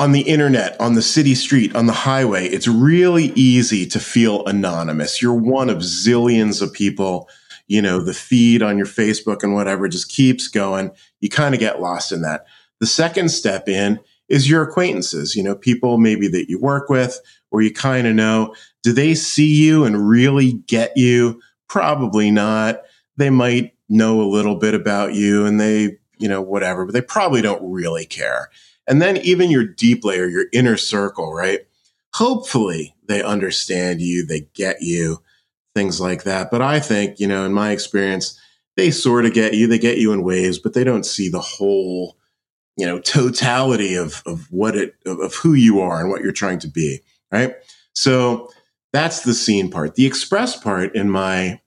[0.01, 4.43] on the internet, on the city street, on the highway, it's really easy to feel
[4.47, 5.21] anonymous.
[5.21, 7.29] You're one of zillions of people.
[7.67, 10.89] You know, the feed on your Facebook and whatever just keeps going.
[11.19, 12.47] You kind of get lost in that.
[12.79, 17.21] The second step in is your acquaintances, you know, people maybe that you work with
[17.51, 18.55] or you kind of know.
[18.81, 21.39] Do they see you and really get you?
[21.69, 22.81] Probably not.
[23.17, 27.01] They might know a little bit about you and they, you know, whatever, but they
[27.01, 28.49] probably don't really care.
[28.91, 31.61] And then even your deep layer, your inner circle, right?
[32.13, 35.23] Hopefully they understand you, they get you,
[35.73, 36.51] things like that.
[36.51, 38.37] But I think, you know, in my experience,
[38.75, 41.39] they sort of get you, they get you in waves, but they don't see the
[41.39, 42.17] whole,
[42.75, 46.33] you know, totality of, of what it, of, of who you are and what you're
[46.33, 46.99] trying to be.
[47.31, 47.55] Right.
[47.95, 48.49] So
[48.91, 49.95] that's the seen part.
[49.95, 51.61] The express part in my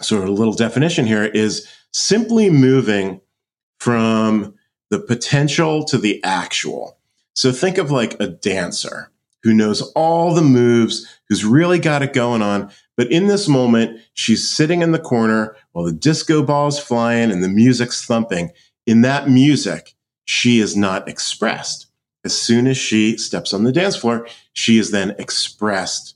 [0.00, 3.20] sort of little definition here is simply moving
[3.78, 4.54] from
[4.94, 6.96] the potential to the actual.
[7.34, 9.10] So think of like a dancer
[9.42, 12.70] who knows all the moves, who's really got it going on.
[12.96, 17.42] But in this moment, she's sitting in the corner while the disco ball's flying and
[17.42, 18.52] the music's thumping.
[18.86, 21.88] In that music, she is not expressed.
[22.24, 26.14] As soon as she steps on the dance floor, she is then expressed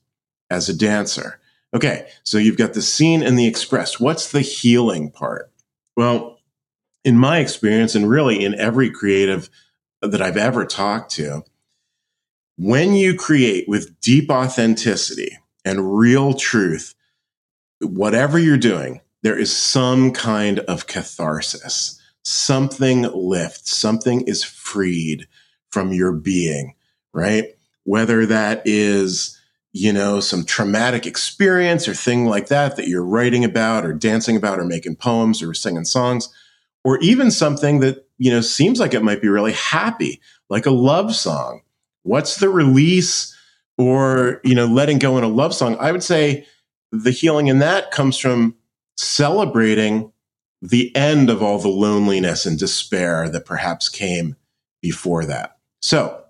[0.50, 1.40] as a dancer.
[1.74, 3.98] Okay, so you've got the seen and the expressed.
[3.98, 5.50] What's the healing part?
[5.96, 6.37] Well,
[7.04, 9.48] in my experience, and really in every creative
[10.02, 11.42] that I've ever talked to,
[12.56, 16.94] when you create with deep authenticity and real truth,
[17.80, 22.00] whatever you're doing, there is some kind of catharsis.
[22.24, 25.28] Something lifts, something is freed
[25.70, 26.74] from your being,
[27.12, 27.56] right?
[27.84, 29.38] Whether that is
[29.72, 34.36] you know, some traumatic experience or thing like that that you're writing about or dancing
[34.36, 36.28] about or making poems or singing songs,
[36.84, 40.70] or even something that, you know, seems like it might be really happy, like a
[40.70, 41.62] love song.
[42.02, 43.36] What's the release
[43.76, 45.76] or, you know, letting go in a love song?
[45.78, 46.46] I would say
[46.90, 48.56] the healing in that comes from
[48.96, 50.12] celebrating
[50.60, 54.36] the end of all the loneliness and despair that perhaps came
[54.80, 55.58] before that.
[55.80, 56.24] So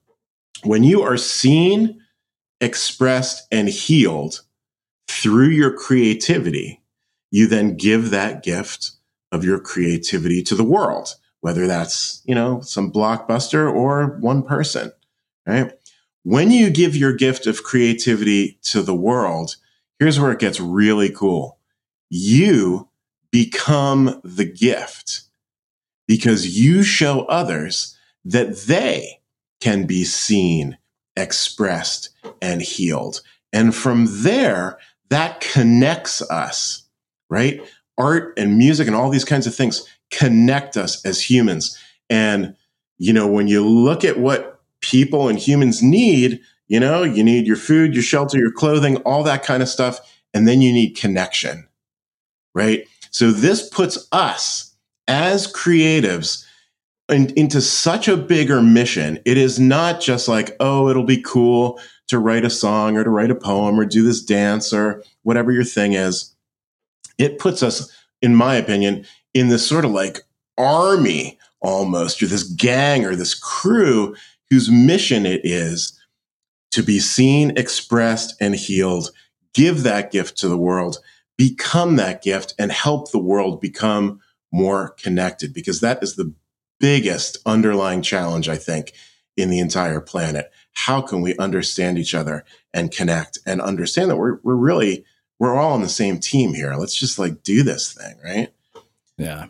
[0.64, 2.00] when you are seen
[2.60, 4.42] expressed and healed
[5.06, 6.82] through your creativity,
[7.30, 8.92] you then give that gift
[9.32, 14.92] of your creativity to the world, whether that's, you know, some blockbuster or one person,
[15.46, 15.72] right?
[16.24, 19.56] When you give your gift of creativity to the world,
[19.98, 21.58] here's where it gets really cool.
[22.10, 22.88] You
[23.30, 25.22] become the gift
[26.06, 29.20] because you show others that they
[29.60, 30.78] can be seen
[31.16, 32.10] expressed
[32.40, 33.20] and healed.
[33.52, 34.78] And from there,
[35.10, 36.82] that connects us,
[37.28, 37.60] right?
[37.98, 41.78] Art and music and all these kinds of things connect us as humans.
[42.08, 42.56] And,
[42.98, 47.46] you know, when you look at what people and humans need, you know, you need
[47.46, 49.98] your food, your shelter, your clothing, all that kind of stuff.
[50.32, 51.66] And then you need connection,
[52.54, 52.86] right?
[53.10, 54.74] So this puts us
[55.06, 56.44] as creatives
[57.08, 59.18] in, into such a bigger mission.
[59.24, 63.10] It is not just like, oh, it'll be cool to write a song or to
[63.10, 66.34] write a poem or do this dance or whatever your thing is.
[67.18, 67.92] It puts us,
[68.22, 69.04] in my opinion,
[69.34, 70.20] in this sort of like
[70.56, 74.14] army almost, or this gang or this crew
[74.50, 75.98] whose mission it is
[76.70, 79.10] to be seen, expressed, and healed.
[79.54, 80.98] Give that gift to the world,
[81.36, 84.20] become that gift, and help the world become
[84.52, 86.32] more connected because that is the
[86.80, 88.92] biggest underlying challenge, I think,
[89.36, 90.50] in the entire planet.
[90.72, 95.04] How can we understand each other and connect and understand that we're, we're really,
[95.38, 96.74] we're all on the same team here.
[96.74, 98.48] Let's just like do this thing, right?
[99.16, 99.46] Yeah.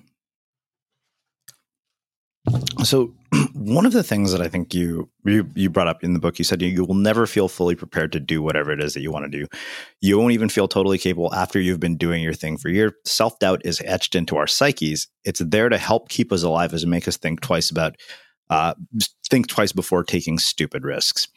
[2.85, 3.15] So
[3.55, 6.39] one of the things that I think you, you you brought up in the book,
[6.39, 9.01] you said you, you will never feel fully prepared to do whatever it is that
[9.01, 9.47] you want to do.
[10.01, 12.93] You won't even feel totally capable after you've been doing your thing for years.
[13.05, 15.09] Self doubt is etched into our psyches.
[15.25, 17.97] It's there to help keep us alive, as make us think twice about
[18.51, 18.75] uh,
[19.29, 21.29] think twice before taking stupid risks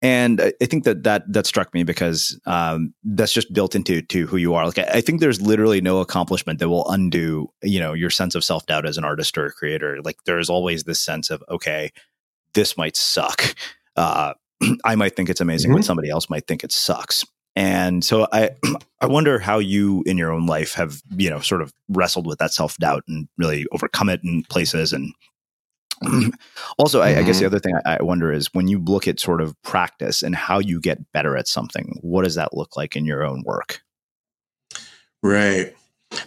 [0.00, 4.26] and I think that that that struck me because um, that's just built into to
[4.26, 4.64] who you are.
[4.64, 8.44] Like I, think there's literally no accomplishment that will undo you know your sense of
[8.44, 10.00] self doubt as an artist or a creator.
[10.02, 11.90] Like there's always this sense of okay,
[12.54, 13.54] this might suck.
[13.96, 14.34] Uh,
[14.84, 15.78] I might think it's amazing, mm-hmm.
[15.78, 17.24] but somebody else might think it sucks.
[17.56, 18.50] And so I
[19.00, 22.38] I wonder how you in your own life have you know sort of wrestled with
[22.38, 25.12] that self doubt and really overcome it in places and
[26.78, 27.18] also, I, mm-hmm.
[27.18, 27.54] I, guess the mm-hmm.
[27.54, 30.58] other thing I, I, wonder is when you look at sort of practice and how
[30.58, 33.82] you get better at something, what does that look like in your own work?
[35.22, 35.74] Right.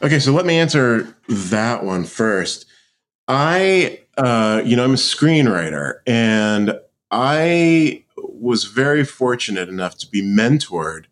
[0.04, 2.66] Okay, so let me answer that one first.
[3.28, 6.78] I, uh, you know, I'm a screenwriter, and
[7.10, 11.06] I was very fortunate enough to be mentored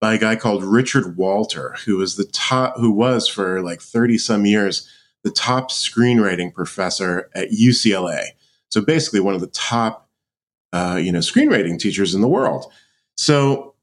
[0.00, 4.18] by a guy called Richard Walter, who was the top, who was for like 30
[4.18, 4.90] some years
[5.26, 8.26] the top screenwriting professor at UCLA.
[8.68, 10.08] So basically, one of the top,
[10.72, 12.72] uh, you know, screenwriting teachers in the world.
[13.16, 13.74] So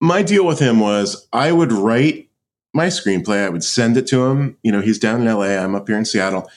[0.00, 2.30] my deal with him was I would write
[2.74, 4.58] my screenplay, I would send it to him.
[4.64, 6.50] You know, he's down in LA, I'm up here in Seattle,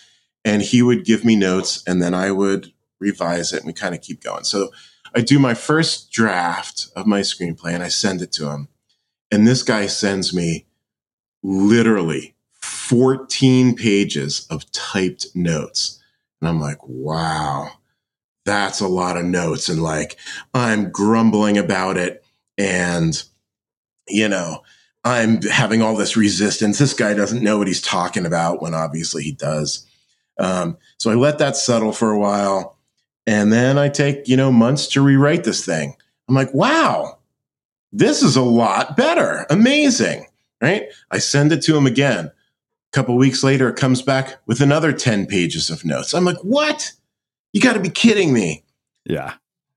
[0.44, 3.94] and he would give me notes, and then I would revise it, and we kind
[3.94, 4.44] of keep going.
[4.44, 4.72] So
[5.14, 8.70] I do my first draft of my screenplay, and I send it to him,
[9.30, 10.66] and this guy sends me
[11.44, 12.34] literally
[12.72, 16.01] 14 pages of typed notes.
[16.39, 17.69] And I'm like, wow,
[18.45, 19.69] that's a lot of notes.
[19.69, 20.17] And like,
[20.53, 22.24] I'm grumbling about it.
[22.57, 23.22] And,
[24.07, 24.63] you know,
[25.03, 26.80] I'm having all this resistance.
[26.80, 29.86] This guy doesn't know what he's talking about when obviously he does.
[30.39, 32.78] Um, so I let that settle for a while.
[33.28, 35.95] And then I take, you know, months to rewrite this thing.
[36.28, 37.19] I'm like, wow,
[37.91, 39.45] this is a lot better.
[39.49, 40.28] Amazing.
[40.61, 40.86] Right.
[41.09, 42.32] I send it to him again.
[42.92, 46.14] A couple weeks later, it comes back with another 10 pages of notes.
[46.14, 46.92] I'm like, what?
[47.54, 48.64] You got to be kidding me.
[49.06, 49.36] Yeah.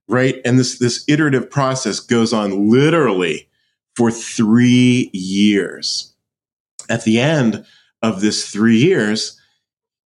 [0.08, 0.40] Right.
[0.44, 3.48] And this, this iterative process goes on literally
[3.94, 6.12] for three years.
[6.88, 7.64] At the end
[8.02, 9.40] of this three years,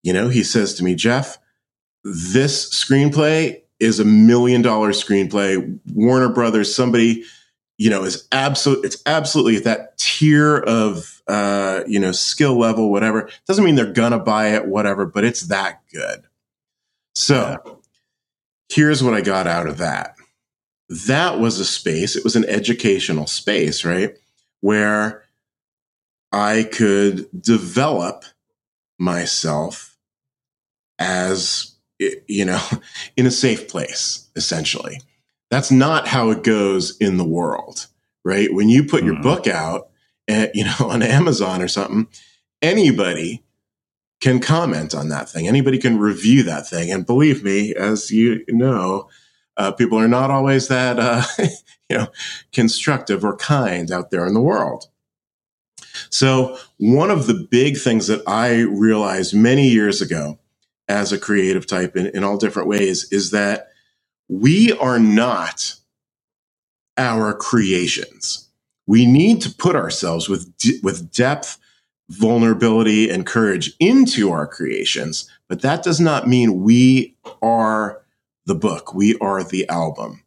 [0.02, 1.38] you know, he says to me, Jeff,
[2.04, 5.78] this screenplay is a million dollar screenplay.
[5.92, 7.24] Warner Brothers, somebody,
[7.76, 8.84] you know, is absolute.
[8.84, 13.28] It's absolutely at that tier of, uh, you know, skill level, whatever.
[13.46, 16.24] Doesn't mean they're gonna buy it, whatever, but it's that good.
[17.14, 17.72] So yeah.
[18.68, 20.14] here's what I got out of that.
[21.06, 22.16] That was a space.
[22.16, 24.16] It was an educational space, right,
[24.60, 25.24] where
[26.32, 28.24] I could develop
[28.98, 29.96] myself
[30.98, 32.60] as you know,
[33.16, 35.00] in a safe place, essentially.
[35.50, 37.86] That's not how it goes in the world,
[38.24, 38.52] right?
[38.52, 39.14] When you put mm-hmm.
[39.14, 39.88] your book out,
[40.28, 42.08] at, you know, on Amazon or something,
[42.62, 43.44] anybody
[44.20, 45.48] can comment on that thing.
[45.48, 46.92] Anybody can review that thing.
[46.92, 49.08] And believe me, as you know,
[49.56, 51.22] uh, people are not always that, uh,
[51.90, 52.08] you know,
[52.52, 54.86] constructive or kind out there in the world.
[56.10, 60.38] So one of the big things that I realized many years ago
[60.88, 63.68] as a creative type in, in all different ways is that
[64.28, 65.76] we are not
[66.98, 68.47] our creations.
[68.88, 71.58] We need to put ourselves with, with depth,
[72.10, 78.02] vulnerability, and courage into our creations, but that does not mean we are
[78.46, 78.94] the book.
[78.94, 80.24] We are the album,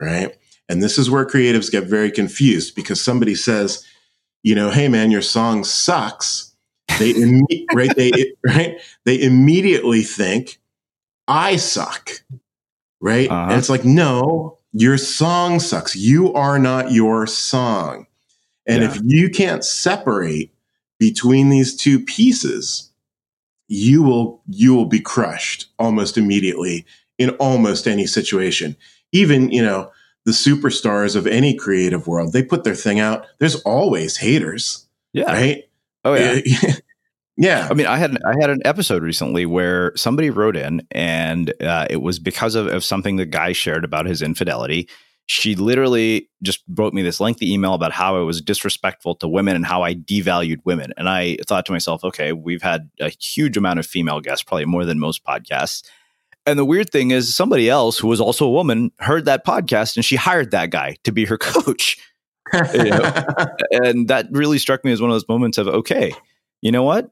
[0.00, 0.36] right?
[0.68, 3.86] And this is where creatives get very confused because somebody says,
[4.42, 6.54] you know, hey man, your song sucks
[6.98, 10.58] they imme- right they right they immediately think
[11.26, 12.10] I suck,
[13.00, 13.30] right?
[13.30, 13.50] Uh-huh.
[13.50, 15.96] And it's like no, your song sucks.
[15.96, 18.06] You are not your song,
[18.66, 18.90] and yeah.
[18.90, 20.52] if you can't separate
[20.98, 22.90] between these two pieces,
[23.68, 26.84] you will you will be crushed almost immediately
[27.18, 28.76] in almost any situation.
[29.12, 29.90] Even you know
[30.26, 33.26] the superstars of any creative world, they put their thing out.
[33.38, 35.64] There's always haters, yeah, right
[36.04, 36.40] Oh yeah.
[36.44, 36.72] Eh,
[37.36, 37.68] yeah.
[37.70, 41.86] I mean, I had I had an episode recently where somebody wrote in, and uh,
[41.90, 44.88] it was because of, of something the guy shared about his infidelity.
[45.26, 49.56] She literally just wrote me this lengthy email about how I was disrespectful to women
[49.56, 50.92] and how I devalued women.
[50.98, 54.66] And I thought to myself, okay, we've had a huge amount of female guests, probably
[54.66, 55.82] more than most podcasts.
[56.44, 59.96] And the weird thing is, somebody else who was also a woman heard that podcast
[59.96, 61.96] and she hired that guy to be her coach
[62.52, 63.24] you know?
[63.70, 66.12] and that really struck me as one of those moments of okay,
[66.60, 67.10] you know what,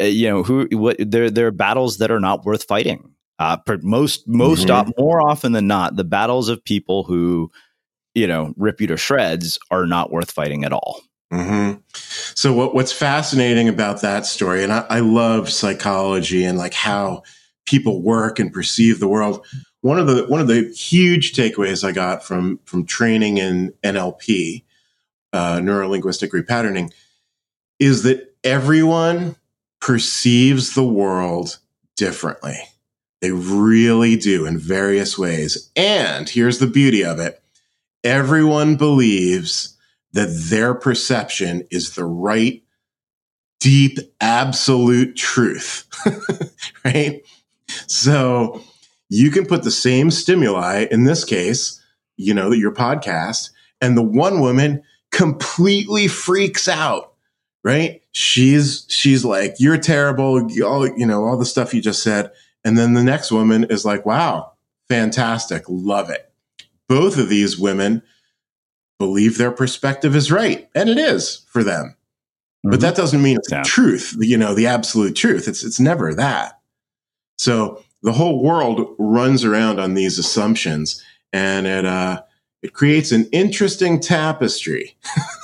[0.00, 3.12] you know who what there there are battles that are not worth fighting.
[3.38, 4.90] Uh, most most mm-hmm.
[4.98, 7.50] more often than not, the battles of people who
[8.14, 11.00] you know rip you to shreds are not worth fighting at all.
[11.32, 11.80] Mm-hmm.
[12.34, 17.22] So what what's fascinating about that story, and I, I love psychology and like how
[17.66, 19.44] people work and perceive the world.
[19.82, 24.64] One of the one of the huge takeaways I got from from training in NLP
[25.32, 26.92] uh, neuro linguistic repatterning
[27.78, 29.36] is that everyone
[29.80, 31.58] perceives the world
[31.96, 32.58] differently.
[33.20, 35.70] They really do in various ways.
[35.74, 37.42] And here's the beauty of it
[38.04, 39.76] everyone believes
[40.12, 42.62] that their perception is the right,
[43.60, 45.86] deep, absolute truth,
[46.84, 47.22] right?
[47.86, 48.62] So
[49.08, 51.82] you can put the same stimuli, in this case,
[52.16, 53.50] you know, your podcast,
[53.80, 57.12] and the one woman completely freaks out,
[57.66, 58.00] right?
[58.12, 62.30] She's she's like, "You're terrible," all you know, all the stuff you just said,
[62.64, 64.52] and then the next woman is like, "Wow,
[64.88, 66.32] fantastic, love it."
[66.88, 68.04] Both of these women
[69.00, 71.96] believe their perspective is right, and it is for them.
[72.64, 72.70] Mm-hmm.
[72.70, 73.64] But that doesn't mean it's yeah.
[73.64, 75.48] truth, you know, the absolute truth.
[75.48, 76.60] It's it's never that.
[77.36, 81.02] So the whole world runs around on these assumptions
[81.32, 82.22] and it, uh,
[82.62, 84.96] it creates an interesting tapestry.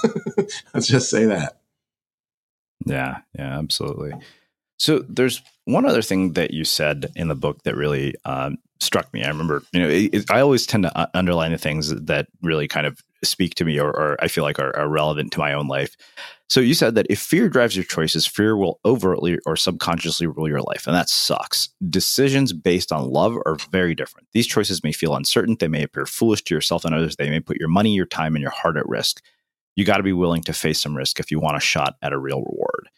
[0.73, 1.62] Let's just say that.
[2.87, 4.13] Yeah, yeah, absolutely.
[4.79, 9.13] So there's one other thing that you said in the book that really um, struck
[9.13, 9.23] me.
[9.23, 12.27] I remember, you know, it, it, I always tend to uh, underline the things that
[12.43, 15.39] really kind of speak to me or, or I feel like are, are, relevant to
[15.39, 15.97] my own life.
[16.49, 20.49] So you said that if fear drives your choices, fear will overtly or subconsciously rule
[20.49, 20.87] your life.
[20.87, 21.69] And that sucks.
[21.89, 24.27] Decisions based on love are very different.
[24.33, 25.57] These choices may feel uncertain.
[25.59, 27.17] They may appear foolish to yourself and others.
[27.17, 29.23] They may put your money, your time, and your heart at risk.
[29.77, 32.13] You got to be willing to face some risk if you want a shot at
[32.13, 32.89] a real reward.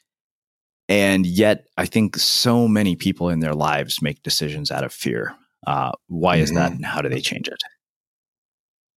[0.88, 5.34] And yet, I think so many people in their lives make decisions out of fear.
[5.66, 6.58] Uh, why is mm-hmm.
[6.58, 7.58] that, and how do they change it?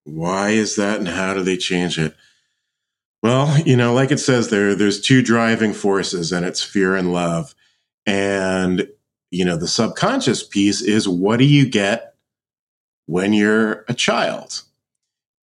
[0.04, 2.16] Why is that, and how do they change it?
[3.24, 7.14] Well, you know, like it says there, there's two driving forces, and it's fear and
[7.14, 7.56] love.
[8.06, 8.88] And
[9.32, 12.16] you know, the subconscious piece is what do you get
[13.06, 14.64] when you're a child?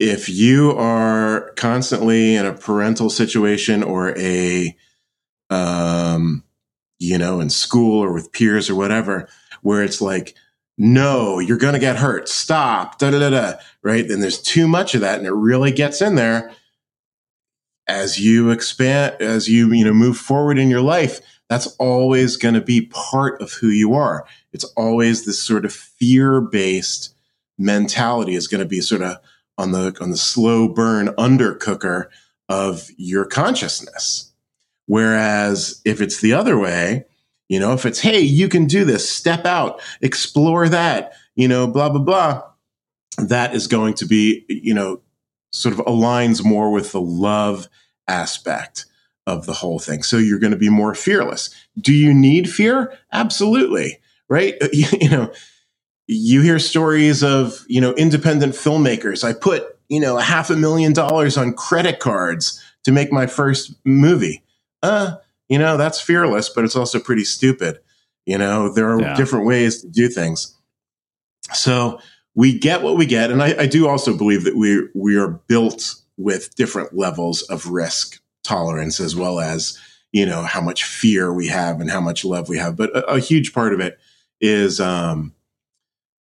[0.01, 4.77] If you are constantly in a parental situation or a
[5.51, 6.43] um,
[6.99, 9.29] you know, in school or with peers or whatever,
[9.63, 10.35] where it's like,
[10.79, 12.29] no, you're going to get hurt.
[12.29, 12.99] Stop.
[12.99, 13.55] Da da da.
[13.83, 14.07] Right.
[14.07, 16.53] Then there's too much of that, and it really gets in there
[17.89, 21.21] as you expand, as you you know move forward in your life.
[21.49, 24.25] That's always going to be part of who you are.
[24.53, 27.15] It's always this sort of fear based
[27.59, 29.17] mentality is going to be sort of
[29.61, 32.07] on the on the slow burn undercooker
[32.49, 34.33] of your consciousness.
[34.87, 37.05] Whereas if it's the other way,
[37.49, 41.67] you know, if it's, hey, you can do this, step out, explore that, you know,
[41.67, 42.43] blah, blah, blah,
[43.19, 45.01] that is going to be, you know,
[45.53, 47.69] sort of aligns more with the love
[48.09, 48.87] aspect
[49.27, 50.03] of the whole thing.
[50.03, 51.55] So you're going to be more fearless.
[51.79, 52.97] Do you need fear?
[53.13, 53.99] Absolutely.
[54.29, 54.55] Right.
[54.73, 55.33] You know,
[56.11, 59.25] you hear stories of, you know, independent filmmakers.
[59.25, 63.27] I put, you know, a half a million dollars on credit cards to make my
[63.27, 64.43] first movie
[64.83, 65.17] uh,
[65.49, 67.81] you know, that's fearless, but it's also pretty stupid.
[68.27, 69.17] You know, there are yeah.
[69.17, 70.57] different ways to do things.
[71.53, 71.99] So
[72.35, 73.31] we get what we get.
[73.31, 77.67] And I, I do also believe that we, we are built with different levels of
[77.67, 79.79] risk tolerance as well as,
[80.13, 82.77] you know, how much fear we have and how much love we have.
[82.77, 83.99] But a, a huge part of it
[84.41, 85.33] is, um,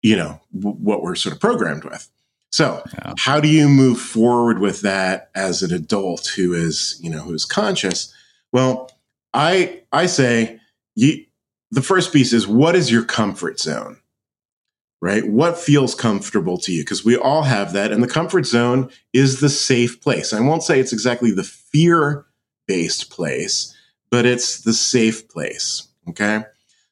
[0.02, 2.10] you know, w- what we're sort of programmed with.
[2.52, 3.14] So, yeah.
[3.18, 7.34] how do you move forward with that as an adult who is, you know, who
[7.34, 8.14] is conscious?
[8.52, 8.92] Well,
[9.34, 10.60] I I say
[10.96, 11.26] you,
[11.72, 13.98] the first piece is what is your comfort zone?
[15.02, 15.26] Right?
[15.26, 16.82] What feels comfortable to you?
[16.82, 17.92] Because we all have that.
[17.92, 20.34] And the comfort zone is the safe place.
[20.34, 22.26] I won't say it's exactly the fear
[22.68, 23.74] based place,
[24.12, 25.88] but it's the safe place.
[26.10, 26.44] Okay.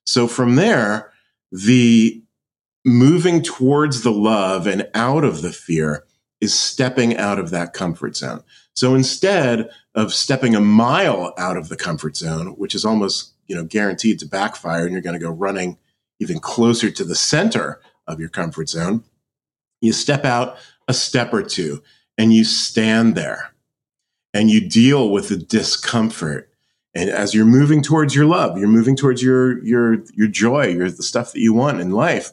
[0.05, 1.11] So from there,
[1.51, 2.21] the
[2.87, 6.05] moving towards the love and out of the fear
[6.39, 8.41] is stepping out of that comfort zone.
[8.75, 13.55] So instead of stepping a mile out of the comfort zone, which is almost, you
[13.55, 15.77] know, guaranteed to backfire and you're going to go running
[16.19, 19.03] even closer to the center of your comfort zone,
[19.81, 20.57] you step out
[20.87, 21.83] a step or two
[22.17, 23.51] and you stand there
[24.33, 26.49] and you deal with the discomfort.
[26.95, 30.89] And as you're moving towards your love, you're moving towards your your your joy, your
[30.89, 32.31] the stuff that you want in life.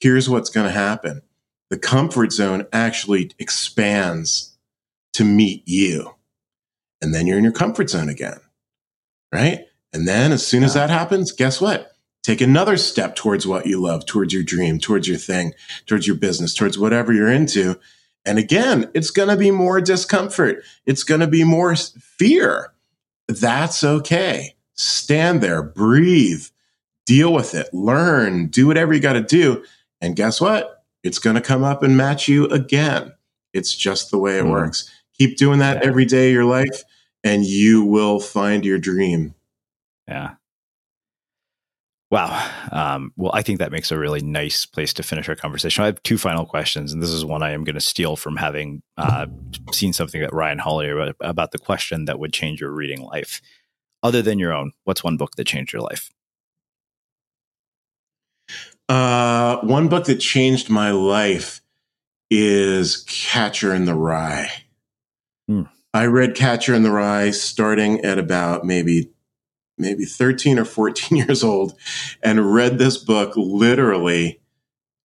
[0.00, 1.22] Here's what's going to happen.
[1.68, 4.56] The comfort zone actually expands
[5.12, 6.14] to meet you.
[7.00, 8.40] And then you're in your comfort zone again.
[9.32, 9.66] Right.
[9.92, 11.92] And then as soon as that happens, guess what?
[12.22, 15.54] Take another step towards what you love, towards your dream, towards your thing,
[15.86, 17.78] towards your business, towards whatever you're into.
[18.24, 20.62] And again, it's going to be more discomfort.
[20.84, 22.72] It's going to be more fear.
[23.28, 24.56] That's okay.
[24.74, 26.46] Stand there, breathe,
[27.06, 29.64] deal with it, learn, do whatever you got to do.
[30.00, 30.84] And guess what?
[31.02, 33.12] It's going to come up and match you again.
[33.52, 34.50] It's just the way it mm.
[34.50, 34.90] works.
[35.18, 35.88] Keep doing that yeah.
[35.88, 36.82] every day of your life,
[37.24, 39.34] and you will find your dream.
[40.08, 40.34] Yeah.
[42.10, 42.50] Wow.
[42.72, 45.82] Um, well, I think that makes a really nice place to finish our conversation.
[45.82, 48.36] I have two final questions, and this is one I am going to steal from
[48.36, 49.26] having uh,
[49.70, 53.40] seen something that Ryan Holiday about, about the question that would change your reading life.
[54.02, 56.10] Other than your own, what's one book that changed your life?
[58.90, 61.60] Uh, one book that changed my life
[62.28, 64.50] is Catcher in the Rye.
[65.46, 65.62] Hmm.
[65.94, 69.12] I read Catcher in the Rye starting at about maybe
[69.78, 71.74] maybe 13 or 14 years old
[72.20, 74.40] and read this book literally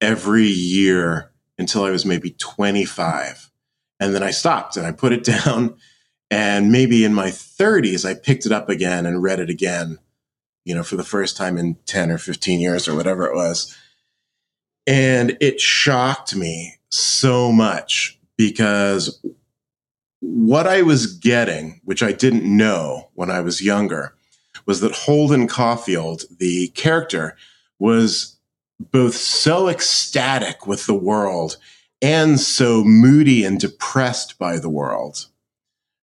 [0.01, 3.51] every year until I was maybe 25.
[3.99, 5.75] And then I stopped and I put it down.
[6.31, 9.99] And maybe in my 30s, I picked it up again and read it again,
[10.65, 13.75] you know, for the first time in 10 or 15 years or whatever it was.
[14.87, 19.23] And it shocked me so much because
[20.19, 24.15] what I was getting, which I didn't know when I was younger,
[24.65, 27.37] was that Holden Caulfield, the character,
[27.79, 28.37] was
[28.79, 31.57] both so ecstatic with the world
[32.01, 35.27] and so moody and depressed by the world.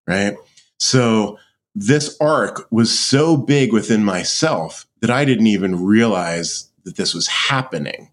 [0.06, 0.36] Right.
[0.78, 1.38] So
[1.74, 7.26] this arc was so big within myself that I didn't even realize that this was
[7.28, 8.10] happening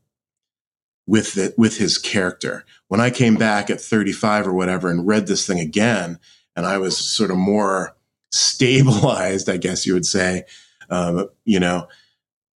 [1.07, 2.65] with the, with his character.
[2.87, 6.19] When I came back at 35 or whatever and read this thing again,
[6.55, 7.95] and I was sort of more
[8.31, 10.43] stabilized, I guess you would say,
[10.89, 11.87] um, you know,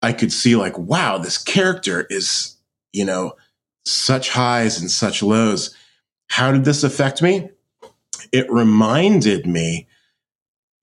[0.01, 2.57] I could see like, wow, this character is,
[2.91, 3.35] you know,
[3.85, 5.75] such highs and such lows.
[6.27, 7.49] How did this affect me?
[8.31, 9.87] It reminded me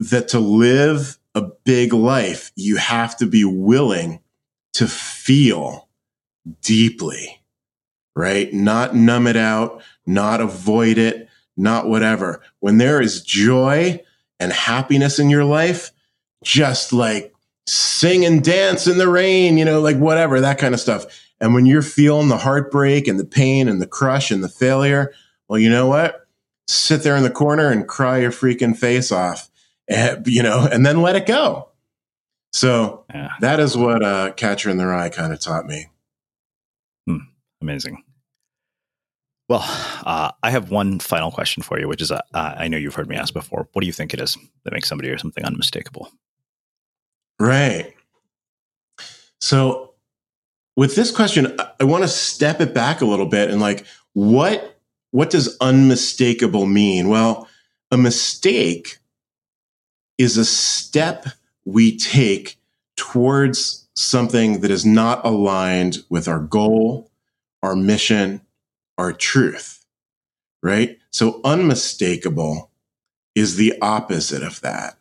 [0.01, 4.21] that to live a big life, you have to be willing
[4.73, 5.89] to feel
[6.63, 7.41] deeply,
[8.17, 8.53] right?
[8.53, 12.43] Not numb it out, not avoid it, not whatever.
[12.61, 14.03] When there is joy
[14.39, 15.91] and happiness in your life,
[16.43, 17.35] just like
[17.67, 21.05] sing and dance in the rain, you know, like whatever, that kind of stuff.
[21.41, 25.13] And when you're feeling the heartbreak and the pain and the crush and the failure,
[25.49, 26.27] well, you know what?
[26.69, 29.50] Sit there in the corner and cry your freaking face off,
[29.91, 31.69] and, you know, and then let it go.
[32.53, 33.33] So yeah.
[33.41, 35.87] that is what uh, Catcher in the Rye kind of taught me.
[37.07, 37.19] Hmm.
[37.61, 38.03] Amazing.
[39.49, 39.65] Well,
[40.07, 43.09] uh, I have one final question for you, which is uh, I know you've heard
[43.09, 43.69] me ask before.
[43.73, 46.09] What do you think it is that makes somebody or something unmistakable?
[47.41, 47.95] Right.
[49.41, 49.95] So,
[50.77, 54.79] with this question, I want to step it back a little bit and like, what
[55.11, 57.09] what does unmistakable mean?
[57.09, 57.49] Well,
[57.91, 59.00] a mistake
[60.21, 61.27] is a step
[61.65, 62.59] we take
[62.95, 67.11] towards something that is not aligned with our goal,
[67.63, 68.43] our mission,
[68.99, 69.87] our truth,
[70.63, 70.99] right?
[71.11, 72.71] So unmistakable
[73.35, 74.99] is the opposite of that.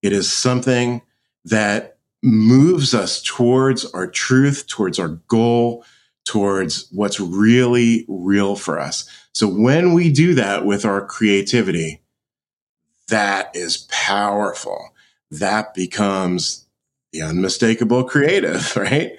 [0.00, 1.02] It is something
[1.44, 5.84] that moves us towards our truth, towards our goal,
[6.24, 9.10] towards what's really real for us.
[9.34, 12.00] So when we do that with our creativity,
[13.08, 14.94] that is powerful.
[15.30, 16.66] That becomes
[17.12, 19.12] the unmistakable creative, right?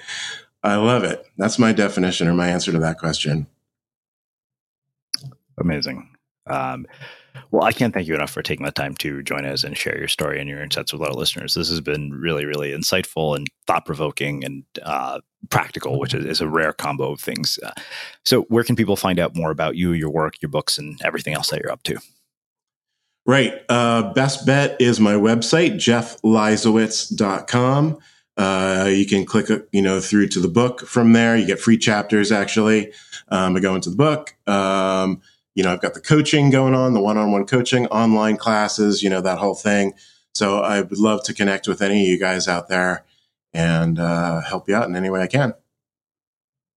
[0.64, 1.26] I love it.
[1.38, 3.48] That's my definition or my answer to that question.
[5.58, 6.10] Amazing.
[6.48, 6.88] Um,
[7.52, 9.98] well, I can't thank you enough for taking the time to join us and share
[9.98, 11.54] your story and your insights with our listeners.
[11.54, 15.20] This has been really, really insightful and thought provoking and uh,
[15.50, 17.60] practical, which is, is, a rare combo of things.
[17.64, 17.72] Uh,
[18.24, 21.34] so, where can people find out more about you, your work, your books, and everything
[21.34, 21.98] else that you're up to?
[23.26, 23.54] Right.
[23.70, 28.00] Uh, best bet is my website, jeffleisawitz.com.
[28.36, 31.38] Uh, you can click, you know, through to the book from there.
[31.38, 32.92] You get free chapters actually.
[33.30, 34.36] Um, I go into the book.
[34.48, 35.22] Um,
[35.56, 39.22] you know, I've got the coaching going on, the one-on-one coaching, online classes, you know,
[39.22, 39.94] that whole thing.
[40.34, 43.06] So I would love to connect with any of you guys out there
[43.54, 45.54] and uh, help you out in any way I can.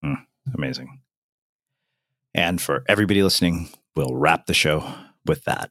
[0.05, 1.01] Mm, amazing.
[2.35, 4.87] And for everybody listening, we'll wrap the show
[5.25, 5.71] with that.